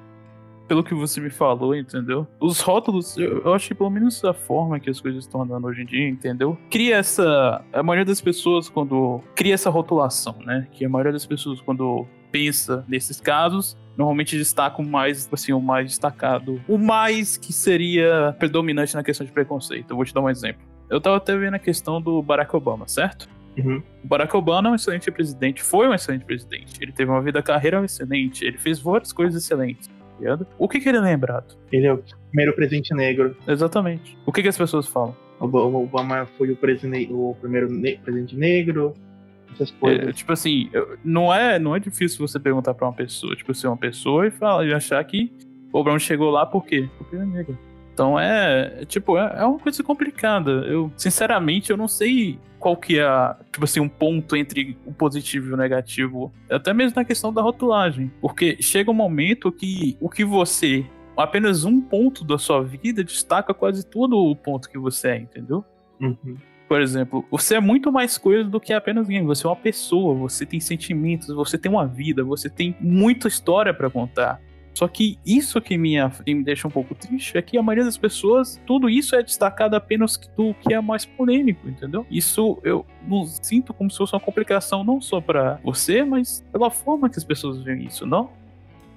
pelo 0.67 0.83
que 0.83 0.93
você 0.93 1.21
me 1.21 1.29
falou, 1.29 1.75
entendeu? 1.75 2.27
Os 2.39 2.59
rótulos, 2.59 3.17
eu, 3.17 3.41
eu 3.41 3.53
acho 3.53 3.67
que 3.67 3.75
pelo 3.75 3.89
menos 3.89 4.23
a 4.23 4.33
forma 4.33 4.79
que 4.79 4.89
as 4.89 4.99
coisas 4.99 5.23
estão 5.25 5.41
andando 5.41 5.65
hoje 5.65 5.81
em 5.81 5.85
dia, 5.85 6.07
entendeu? 6.07 6.57
Cria 6.69 6.97
essa. 6.97 7.63
A 7.71 7.83
maioria 7.83 8.05
das 8.05 8.21
pessoas, 8.21 8.69
quando. 8.69 9.21
Cria 9.35 9.53
essa 9.53 9.69
rotulação, 9.69 10.35
né? 10.45 10.67
Que 10.71 10.85
a 10.85 10.89
maioria 10.89 11.11
das 11.11 11.25
pessoas, 11.25 11.61
quando 11.61 12.05
pensa 12.31 12.83
nesses 12.87 13.21
casos, 13.21 13.77
normalmente 13.97 14.37
destacam 14.37 14.83
mais, 14.83 15.29
assim, 15.31 15.53
o 15.53 15.61
mais 15.61 15.87
destacado. 15.87 16.61
O 16.67 16.77
mais 16.77 17.37
que 17.37 17.53
seria 17.53 18.35
predominante 18.37 18.95
na 18.95 19.03
questão 19.03 19.25
de 19.25 19.31
preconceito. 19.31 19.91
Eu 19.91 19.95
vou 19.95 20.05
te 20.05 20.13
dar 20.13 20.21
um 20.21 20.29
exemplo. 20.29 20.61
Eu 20.89 20.99
tava 20.99 21.17
até 21.17 21.35
vendo 21.35 21.55
a 21.55 21.59
questão 21.59 22.01
do 22.01 22.21
Barack 22.21 22.55
Obama, 22.55 22.87
certo? 22.87 23.27
Uhum. 23.57 23.81
O 24.03 24.07
Barack 24.07 24.35
Obama 24.35 24.69
é 24.69 24.71
um 24.73 24.75
excelente 24.75 25.09
presidente, 25.09 25.63
foi 25.63 25.87
um 25.87 25.93
excelente 25.93 26.25
presidente. 26.25 26.77
Ele 26.81 26.91
teve 26.91 27.09
uma 27.09 27.21
vida 27.21 27.41
carreira 27.41 27.83
excelente, 27.83 28.43
ele 28.43 28.57
fez 28.57 28.79
várias 28.79 29.13
coisas 29.13 29.41
excelentes 29.41 29.89
ligado? 30.19 30.47
O 30.57 30.67
que, 30.67 30.79
que 30.79 30.89
ele 30.89 30.97
é 30.97 31.01
lembrado? 31.01 31.57
Ele 31.71 31.87
é 31.87 31.93
o 31.93 32.01
primeiro 32.29 32.53
presidente 32.53 32.93
negro. 32.93 33.35
Exatamente. 33.47 34.17
O 34.25 34.31
que, 34.31 34.41
que 34.41 34.47
as 34.47 34.57
pessoas 34.57 34.87
falam? 34.87 35.15
O 35.39 35.45
Obama 35.45 36.25
foi 36.37 36.51
o, 36.51 36.55
presidente, 36.55 37.11
o 37.11 37.35
primeiro 37.39 37.69
ne 37.69 37.97
presidente 37.97 38.35
negro, 38.35 38.93
essas 39.53 39.71
coisas. 39.71 40.07
É, 40.07 40.11
tipo 40.13 40.31
assim, 40.31 40.69
não 41.03 41.33
é, 41.33 41.59
não 41.59 41.75
é 41.75 41.79
difícil 41.79 42.25
você 42.25 42.39
perguntar 42.39 42.73
pra 42.73 42.87
uma 42.87 42.93
pessoa, 42.93 43.35
tipo, 43.35 43.53
ser 43.53 43.67
uma 43.67 43.77
pessoa 43.77 44.27
e, 44.27 44.31
falar, 44.31 44.65
e 44.65 44.73
achar 44.73 45.03
que 45.03 45.31
o 45.71 45.83
Brown 45.83 45.99
chegou 45.99 46.29
lá 46.29 46.45
por 46.45 46.65
quê? 46.65 46.87
Porque 46.97 47.15
ele 47.15 47.23
é 47.23 47.25
negro. 47.25 47.57
Então 47.95 48.19
é, 48.19 48.81
é 48.81 48.85
tipo, 48.85 49.17
é, 49.17 49.37
é 49.37 49.45
uma 49.45 49.57
coisa 49.57 49.81
complicada. 49.81 50.51
Eu, 50.51 50.91
sinceramente, 50.97 51.71
eu 51.71 51.77
não 51.77 51.87
sei 51.87 52.37
qual 52.59 52.75
que 52.75 52.99
é, 52.99 53.05
tipo 53.53 53.63
assim, 53.63 53.79
um 53.79 53.87
ponto 53.87 54.35
entre 54.35 54.77
o 54.85 54.93
positivo 54.93 55.49
e 55.49 55.53
o 55.53 55.57
negativo, 55.57 56.33
até 56.51 56.73
mesmo 56.73 56.97
na 56.97 57.05
questão 57.05 57.31
da 57.31 57.41
rotulagem, 57.41 58.11
porque 58.19 58.61
chega 58.61 58.91
um 58.91 58.93
momento 58.93 59.49
que 59.49 59.95
o 60.01 60.09
que 60.09 60.25
você, 60.25 60.85
apenas 61.15 61.63
um 61.63 61.79
ponto 61.79 62.25
da 62.25 62.37
sua 62.37 62.61
vida 62.61 63.01
destaca 63.01 63.53
quase 63.53 63.85
todo 63.85 64.17
o 64.17 64.35
ponto 64.35 64.69
que 64.69 64.77
você 64.77 65.09
é, 65.09 65.17
entendeu? 65.17 65.63
Uhum. 66.01 66.35
Por 66.67 66.81
exemplo, 66.81 67.23
você 67.31 67.55
é 67.55 67.59
muito 67.61 67.91
mais 67.91 68.17
coisa 68.17 68.49
do 68.49 68.59
que 68.59 68.73
apenas 68.73 69.07
game. 69.07 69.25
Você 69.27 69.45
é 69.45 69.49
uma 69.49 69.55
pessoa, 69.55 70.15
você 70.15 70.45
tem 70.45 70.59
sentimentos, 70.59 71.27
você 71.27 71.57
tem 71.57 71.71
uma 71.71 71.85
vida, 71.85 72.23
você 72.23 72.49
tem 72.49 72.75
muita 72.81 73.27
história 73.27 73.73
para 73.73 73.89
contar. 73.89 74.41
Só 74.75 74.87
que 74.89 75.17
isso 75.25 75.61
que 75.61 75.77
me, 75.77 75.95
que 76.25 76.35
me 76.35 76.43
deixa 76.43 76.67
um 76.67 76.71
pouco 76.71 76.93
triste 76.93 77.37
é 77.37 77.41
que 77.41 77.57
a 77.57 77.63
maioria 77.63 77.85
das 77.85 77.97
pessoas, 77.97 78.61
tudo 78.67 78.89
isso 78.89 79.15
é 79.15 79.23
destacado 79.23 79.73
apenas 79.75 80.19
do 80.35 80.53
que 80.53 80.73
é 80.73 80.81
mais 80.81 81.05
polêmico, 81.05 81.67
entendeu? 81.67 82.05
Isso 82.11 82.59
eu 82.61 82.85
sinto 83.41 83.73
como 83.73 83.89
se 83.89 83.97
fosse 83.97 84.13
uma 84.13 84.19
complicação 84.19 84.83
não 84.83 84.99
só 84.99 85.21
para 85.21 85.59
você, 85.63 86.03
mas 86.03 86.43
pela 86.51 86.69
forma 86.69 87.09
que 87.09 87.17
as 87.17 87.23
pessoas 87.23 87.63
veem 87.63 87.85
isso, 87.85 88.05
não? 88.05 88.29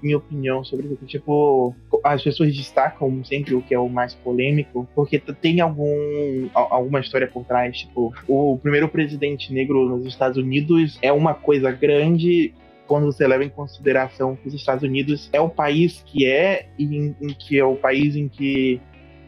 minha 0.03 0.17
opinião 0.17 0.65
sobre 0.65 0.87
isso. 0.87 1.05
Tipo, 1.07 1.75
as 2.05 2.23
pessoas 2.23 2.55
destacam 2.55 3.25
sempre 3.25 3.55
o 3.55 3.63
que 3.63 3.75
é 3.75 3.79
o 3.79 3.89
mais 3.89 4.15
polêmico, 4.15 4.89
porque 4.95 5.19
tem 5.19 5.61
algum, 5.61 6.49
alguma 6.55 7.01
história 7.01 7.27
por 7.27 7.45
trás. 7.45 7.79
Tipo, 7.79 8.15
o 8.27 8.59
primeiro 8.63 8.89
presidente 8.89 9.53
negro 9.53 9.89
nos 9.89 10.07
Estados 10.07 10.37
Unidos 10.37 10.99
é 11.03 11.13
uma 11.13 11.35
coisa 11.35 11.71
grande 11.71 12.53
quando 12.89 13.05
você 13.05 13.27
leva 13.29 13.45
em 13.45 13.51
consideração 13.51 14.35
que 14.35 14.49
os 14.49 14.55
Estados 14.55 14.83
Unidos 14.83 15.29
é 15.33 15.41
o 15.41 15.49
país 15.49 16.03
que 16.07 16.27
é 16.27 16.71
e 16.79 16.85
em, 16.85 17.17
em 17.21 17.29
que 17.29 17.59
é 17.59 17.65
o 17.65 17.77
país 17.77 18.17
em 18.17 18.27
que 18.27 18.81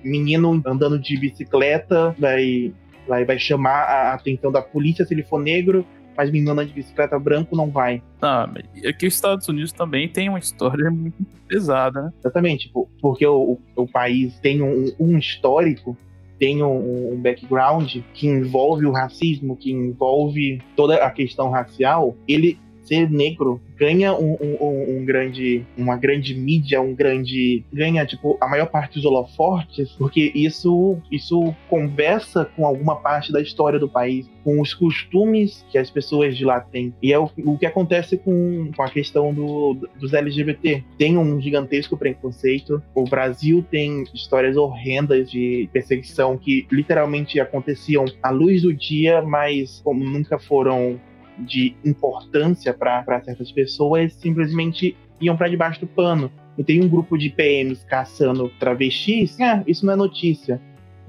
menino 0.02 0.60
andando 0.66 0.98
de 0.98 1.16
bicicleta 1.18 2.16
vai, 2.18 2.72
vai, 3.06 3.24
vai 3.24 3.38
chamar 3.38 3.82
a 3.82 4.14
atenção 4.14 4.50
da 4.50 4.62
polícia 4.62 5.04
se 5.04 5.12
ele 5.12 5.22
for 5.22 5.38
negro, 5.38 5.86
mas 6.16 6.30
menino 6.30 6.52
andando 6.52 6.68
de 6.68 6.74
bicicleta 6.74 7.18
branco 7.18 7.54
não 7.54 7.70
vai. 7.70 8.02
Ah, 8.22 8.50
aqui 8.88 9.06
os 9.06 9.14
Estados 9.14 9.46
Unidos 9.46 9.72
também 9.72 10.08
tem 10.08 10.30
uma 10.30 10.38
história 10.38 10.90
muito 10.90 11.22
pesada, 11.46 12.00
né? 12.00 12.12
Exatamente, 12.18 12.66
tipo, 12.66 12.88
porque 13.02 13.26
o, 13.26 13.60
o, 13.76 13.82
o 13.82 13.86
país 13.86 14.38
tem 14.40 14.62
um, 14.62 14.90
um 14.98 15.18
histórico 15.18 15.96
tem 16.38 16.62
um, 16.62 17.12
um, 17.12 17.20
background 17.20 17.96
que 18.14 18.26
envolve 18.26 18.86
o 18.86 18.92
racismo, 18.92 19.54
que 19.54 19.70
envolve 19.70 20.62
toda 20.74 20.94
a 20.94 21.10
questão 21.10 21.50
racial, 21.50 22.16
ele 22.26 22.58
ser 22.90 23.08
negro 23.08 23.60
ganha 23.78 24.12
um, 24.12 24.36
um, 24.40 24.98
um, 24.98 25.04
grande, 25.04 25.64
uma 25.78 25.96
grande 25.96 26.34
mídia, 26.34 26.82
um 26.82 26.92
grande 26.92 27.64
ganha 27.72 28.04
tipo 28.04 28.36
a 28.40 28.48
maior 28.48 28.66
parte 28.66 28.94
dos 28.94 29.04
holofortes, 29.04 29.92
porque 29.92 30.32
isso 30.34 30.98
isso 31.10 31.54
conversa 31.68 32.44
com 32.56 32.66
alguma 32.66 32.96
parte 32.96 33.32
da 33.32 33.40
história 33.40 33.78
do 33.78 33.88
país, 33.88 34.28
com 34.42 34.60
os 34.60 34.74
costumes 34.74 35.64
que 35.70 35.78
as 35.78 35.88
pessoas 35.88 36.36
de 36.36 36.44
lá 36.44 36.60
têm. 36.60 36.92
E 37.00 37.12
é 37.12 37.18
o, 37.18 37.30
o 37.38 37.56
que 37.56 37.64
acontece 37.64 38.18
com, 38.18 38.70
com 38.76 38.82
a 38.82 38.90
questão 38.90 39.32
do, 39.32 39.74
dos 39.98 40.12
LGBT. 40.12 40.82
Tem 40.98 41.16
um 41.16 41.40
gigantesco 41.40 41.96
preconceito. 41.96 42.82
O 42.94 43.04
Brasil 43.04 43.64
tem 43.70 44.04
histórias 44.12 44.56
horrendas 44.56 45.30
de 45.30 45.68
perseguição 45.72 46.36
que 46.36 46.66
literalmente 46.70 47.38
aconteciam 47.38 48.04
à 48.22 48.30
luz 48.30 48.62
do 48.62 48.74
dia, 48.74 49.22
mas 49.22 49.80
como 49.84 50.04
nunca 50.04 50.38
foram 50.38 50.98
de 51.44 51.74
importância 51.84 52.72
para 52.72 53.22
certas 53.22 53.50
pessoas 53.50 54.12
simplesmente 54.14 54.96
iam 55.20 55.36
para 55.36 55.48
debaixo 55.48 55.80
do 55.80 55.86
pano. 55.86 56.30
E 56.58 56.64
tem 56.64 56.82
um 56.82 56.88
grupo 56.88 57.16
de 57.16 57.30
PMs 57.30 57.84
caçando 57.84 58.50
travestis, 58.58 59.40
ah, 59.40 59.62
isso 59.66 59.86
não 59.86 59.92
é 59.92 59.96
notícia. 59.96 60.60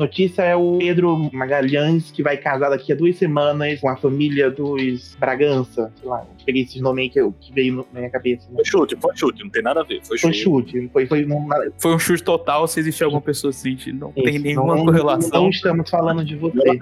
Notícia 0.01 0.41
é 0.41 0.55
o 0.55 0.79
Pedro 0.79 1.29
Magalhães, 1.31 2.09
que 2.09 2.23
vai 2.23 2.35
casar 2.35 2.71
daqui 2.71 2.91
a 2.91 2.95
duas 2.95 3.15
semanas 3.17 3.79
com 3.79 3.87
a 3.87 3.95
família 3.95 4.49
dos 4.49 5.15
Bragança. 5.19 5.93
Sei 5.95 6.09
lá, 6.09 6.25
peguei 6.43 6.63
esses 6.63 6.81
nomes 6.81 7.03
aí 7.03 7.09
que, 7.11 7.19
eu, 7.19 7.31
que 7.39 7.53
veio 7.53 7.85
na 7.93 7.99
minha 7.99 8.09
cabeça. 8.09 8.47
Né? 8.49 8.55
Foi 8.55 8.65
chute, 8.65 8.97
foi 8.99 9.15
chute, 9.15 9.43
não 9.43 9.51
tem 9.51 9.61
nada 9.61 9.81
a 9.81 9.83
ver. 9.83 10.01
Foi 10.03 10.17
chute. 10.17 10.33
Foi 10.33 10.33
chute, 10.33 10.89
foi, 10.91 11.05
foi, 11.05 11.23
não, 11.23 11.47
foi 11.77 11.93
um 11.93 11.99
chute 11.99 12.23
total 12.23 12.67
se 12.67 12.79
existe 12.79 13.03
alguma 13.03 13.21
pessoa 13.21 13.51
assim, 13.51 13.77
não 13.93 14.11
Isso, 14.15 14.23
tem 14.23 14.39
nenhuma 14.39 14.75
não, 14.75 14.85
correlação. 14.85 15.43
Não 15.43 15.49
estamos 15.51 15.87
falando 15.87 16.25
de 16.25 16.35
você. 16.35 16.79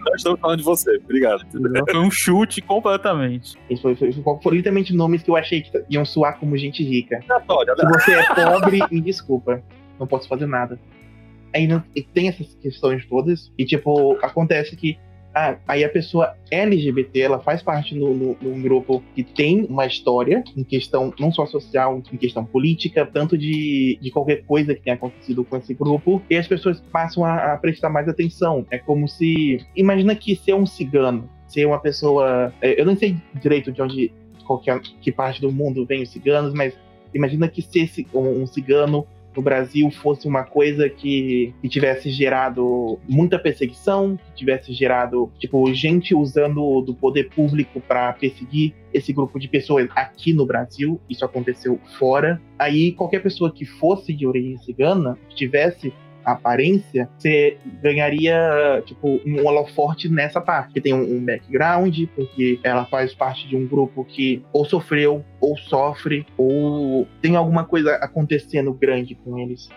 Não 0.00 0.14
estamos 0.16 0.40
falando 0.40 0.58
de 0.58 0.64
você, 0.64 0.96
obrigado. 0.96 1.44
Foi 1.90 2.00
um 2.00 2.10
chute 2.10 2.62
completamente. 2.62 3.58
Isso 3.68 3.82
foi, 3.82 3.94
foi, 3.94 4.10
foi, 4.10 4.38
foi 4.42 4.56
literalmente 4.56 4.94
nomes 4.94 5.22
que 5.22 5.30
eu 5.30 5.36
achei 5.36 5.60
que 5.60 5.70
iam 5.90 6.06
soar 6.06 6.38
como 6.38 6.56
gente 6.56 6.82
rica. 6.82 7.20
Se 7.20 7.86
você 7.86 8.14
é 8.14 8.34
pobre, 8.34 8.80
me 8.90 9.02
desculpa. 9.02 9.62
Não 10.00 10.06
posso 10.06 10.26
fazer 10.26 10.46
nada 10.46 10.78
ainda 11.54 11.84
tem 12.12 12.28
essas 12.28 12.54
questões 12.56 13.06
todas. 13.06 13.52
E, 13.56 13.64
tipo, 13.64 14.18
acontece 14.22 14.76
que 14.76 14.98
ah, 15.34 15.56
aí 15.66 15.82
a 15.82 15.88
pessoa 15.88 16.36
LGBT, 16.48 17.20
ela 17.20 17.40
faz 17.40 17.60
parte 17.60 17.94
de 17.94 18.00
um 18.00 18.62
grupo 18.62 19.02
que 19.16 19.24
tem 19.24 19.64
uma 19.64 19.84
história 19.84 20.44
em 20.56 20.62
questão 20.62 21.12
não 21.18 21.32
só 21.32 21.44
social, 21.44 22.00
em 22.12 22.16
questão 22.16 22.44
política, 22.44 23.04
tanto 23.04 23.36
de, 23.36 23.98
de 24.00 24.10
qualquer 24.12 24.44
coisa 24.44 24.74
que 24.74 24.82
tenha 24.82 24.94
acontecido 24.94 25.44
com 25.44 25.56
esse 25.56 25.74
grupo, 25.74 26.22
e 26.30 26.36
as 26.36 26.46
pessoas 26.46 26.80
passam 26.92 27.24
a, 27.24 27.54
a 27.54 27.56
prestar 27.56 27.90
mais 27.90 28.08
atenção. 28.08 28.64
É 28.70 28.78
como 28.78 29.08
se. 29.08 29.58
Imagina 29.74 30.14
que 30.14 30.36
ser 30.36 30.54
um 30.54 30.66
cigano, 30.66 31.28
ser 31.48 31.66
uma 31.66 31.80
pessoa. 31.80 32.54
É, 32.62 32.80
eu 32.80 32.86
não 32.86 32.96
sei 32.96 33.16
direito 33.34 33.72
de 33.72 33.82
onde, 33.82 34.12
qualquer, 34.46 34.78
que 34.78 35.10
parte 35.10 35.40
do 35.40 35.50
mundo 35.50 35.84
vem 35.84 36.02
os 36.04 36.10
ciganos, 36.10 36.54
mas 36.54 36.78
imagina 37.12 37.48
que 37.48 37.60
ser 37.60 37.90
um 38.14 38.46
cigano 38.46 39.04
no 39.34 39.42
Brasil 39.42 39.90
fosse 39.90 40.26
uma 40.26 40.44
coisa 40.44 40.88
que, 40.88 41.52
que 41.60 41.68
tivesse 41.68 42.10
gerado 42.10 42.98
muita 43.08 43.38
perseguição, 43.38 44.16
que 44.16 44.34
tivesse 44.34 44.72
gerado, 44.72 45.30
tipo, 45.38 45.72
gente 45.72 46.14
usando 46.14 46.80
do 46.82 46.94
poder 46.94 47.30
público 47.30 47.80
para 47.80 48.12
perseguir 48.12 48.74
esse 48.92 49.12
grupo 49.12 49.38
de 49.40 49.48
pessoas 49.48 49.88
aqui 49.94 50.32
no 50.32 50.46
Brasil, 50.46 51.00
isso 51.10 51.24
aconteceu 51.24 51.80
fora. 51.98 52.40
Aí 52.58 52.92
qualquer 52.92 53.20
pessoa 53.20 53.52
que 53.52 53.64
fosse 53.64 54.12
de 54.12 54.26
origem 54.26 54.56
cigana, 54.58 55.18
que 55.28 55.34
tivesse 55.34 55.92
aparência, 56.24 57.08
você 57.16 57.56
ganharia, 57.82 58.82
tipo, 58.86 59.20
um 59.26 59.46
holoforte 59.46 60.08
nessa 60.08 60.40
parte. 60.40 60.74
Que 60.74 60.80
tem 60.80 60.94
um, 60.94 61.16
um 61.16 61.24
background, 61.24 61.98
porque 62.14 62.58
ela 62.62 62.84
faz 62.86 63.14
parte 63.14 63.48
de 63.48 63.56
um 63.56 63.66
grupo 63.66 64.04
que 64.04 64.42
ou 64.52 64.64
sofreu, 64.64 65.24
ou 65.40 65.56
sofre, 65.56 66.26
ou 66.36 67.06
tem 67.20 67.36
alguma 67.36 67.64
coisa 67.64 67.94
acontecendo 67.96 68.72
grande 68.72 69.14
com 69.14 69.38
eles. 69.38 69.68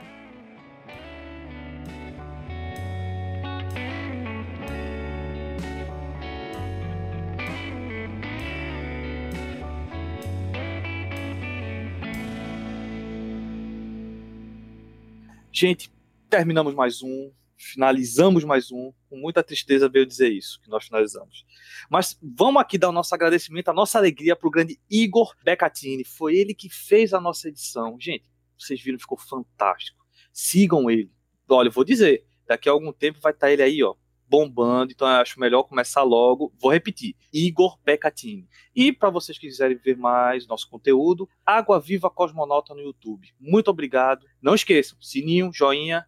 Gente, 15.59 15.89
terminamos 16.29 16.73
mais 16.73 17.01
um, 17.01 17.31
finalizamos 17.55 18.43
mais 18.43 18.71
um. 18.71 18.93
Com 19.09 19.17
muita 19.17 19.43
tristeza 19.43 19.89
veio 19.89 20.05
dizer 20.05 20.31
isso, 20.31 20.61
que 20.61 20.69
nós 20.69 20.85
finalizamos. 20.85 21.45
Mas 21.89 22.17
vamos 22.21 22.61
aqui 22.61 22.77
dar 22.77 22.89
o 22.89 22.93
nosso 22.93 23.13
agradecimento, 23.13 23.69
a 23.69 23.73
nossa 23.73 23.97
alegria 23.97 24.35
para 24.35 24.47
o 24.47 24.51
grande 24.51 24.79
Igor 24.89 25.35
Beccatini. 25.43 26.03
Foi 26.03 26.35
ele 26.35 26.53
que 26.53 26.69
fez 26.69 27.13
a 27.13 27.19
nossa 27.19 27.47
edição. 27.47 27.97
Gente, 27.99 28.29
vocês 28.57 28.81
viram, 28.81 28.99
ficou 28.99 29.17
fantástico. 29.17 30.05
Sigam 30.31 30.89
ele. 30.89 31.11
Olha, 31.49 31.69
eu 31.69 31.71
vou 31.71 31.83
dizer, 31.83 32.25
daqui 32.45 32.69
a 32.69 32.71
algum 32.71 32.91
tempo 32.91 33.19
vai 33.21 33.31
estar 33.31 33.51
ele 33.51 33.63
aí, 33.63 33.83
ó, 33.83 33.95
bombando, 34.27 34.91
então 34.91 35.07
eu 35.07 35.21
acho 35.21 35.39
melhor 35.39 35.63
começar 35.63 36.03
logo. 36.03 36.53
Vou 36.59 36.71
repetir: 36.71 37.15
Igor 37.31 37.79
Beccatini. 37.83 38.47
E 38.75 38.91
para 38.91 39.09
vocês 39.09 39.37
que 39.37 39.47
quiserem 39.47 39.77
ver 39.77 39.97
mais 39.97 40.45
nosso 40.47 40.69
conteúdo, 40.69 41.29
Água 41.45 41.79
Viva 41.79 42.09
Cosmonauta 42.09 42.73
no 42.73 42.81
YouTube. 42.81 43.33
Muito 43.39 43.69
obrigado. 43.69 44.25
Não 44.41 44.53
esqueçam, 44.53 44.97
sininho, 45.01 45.51
joinha, 45.53 46.05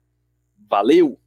Valeu! 0.70 1.20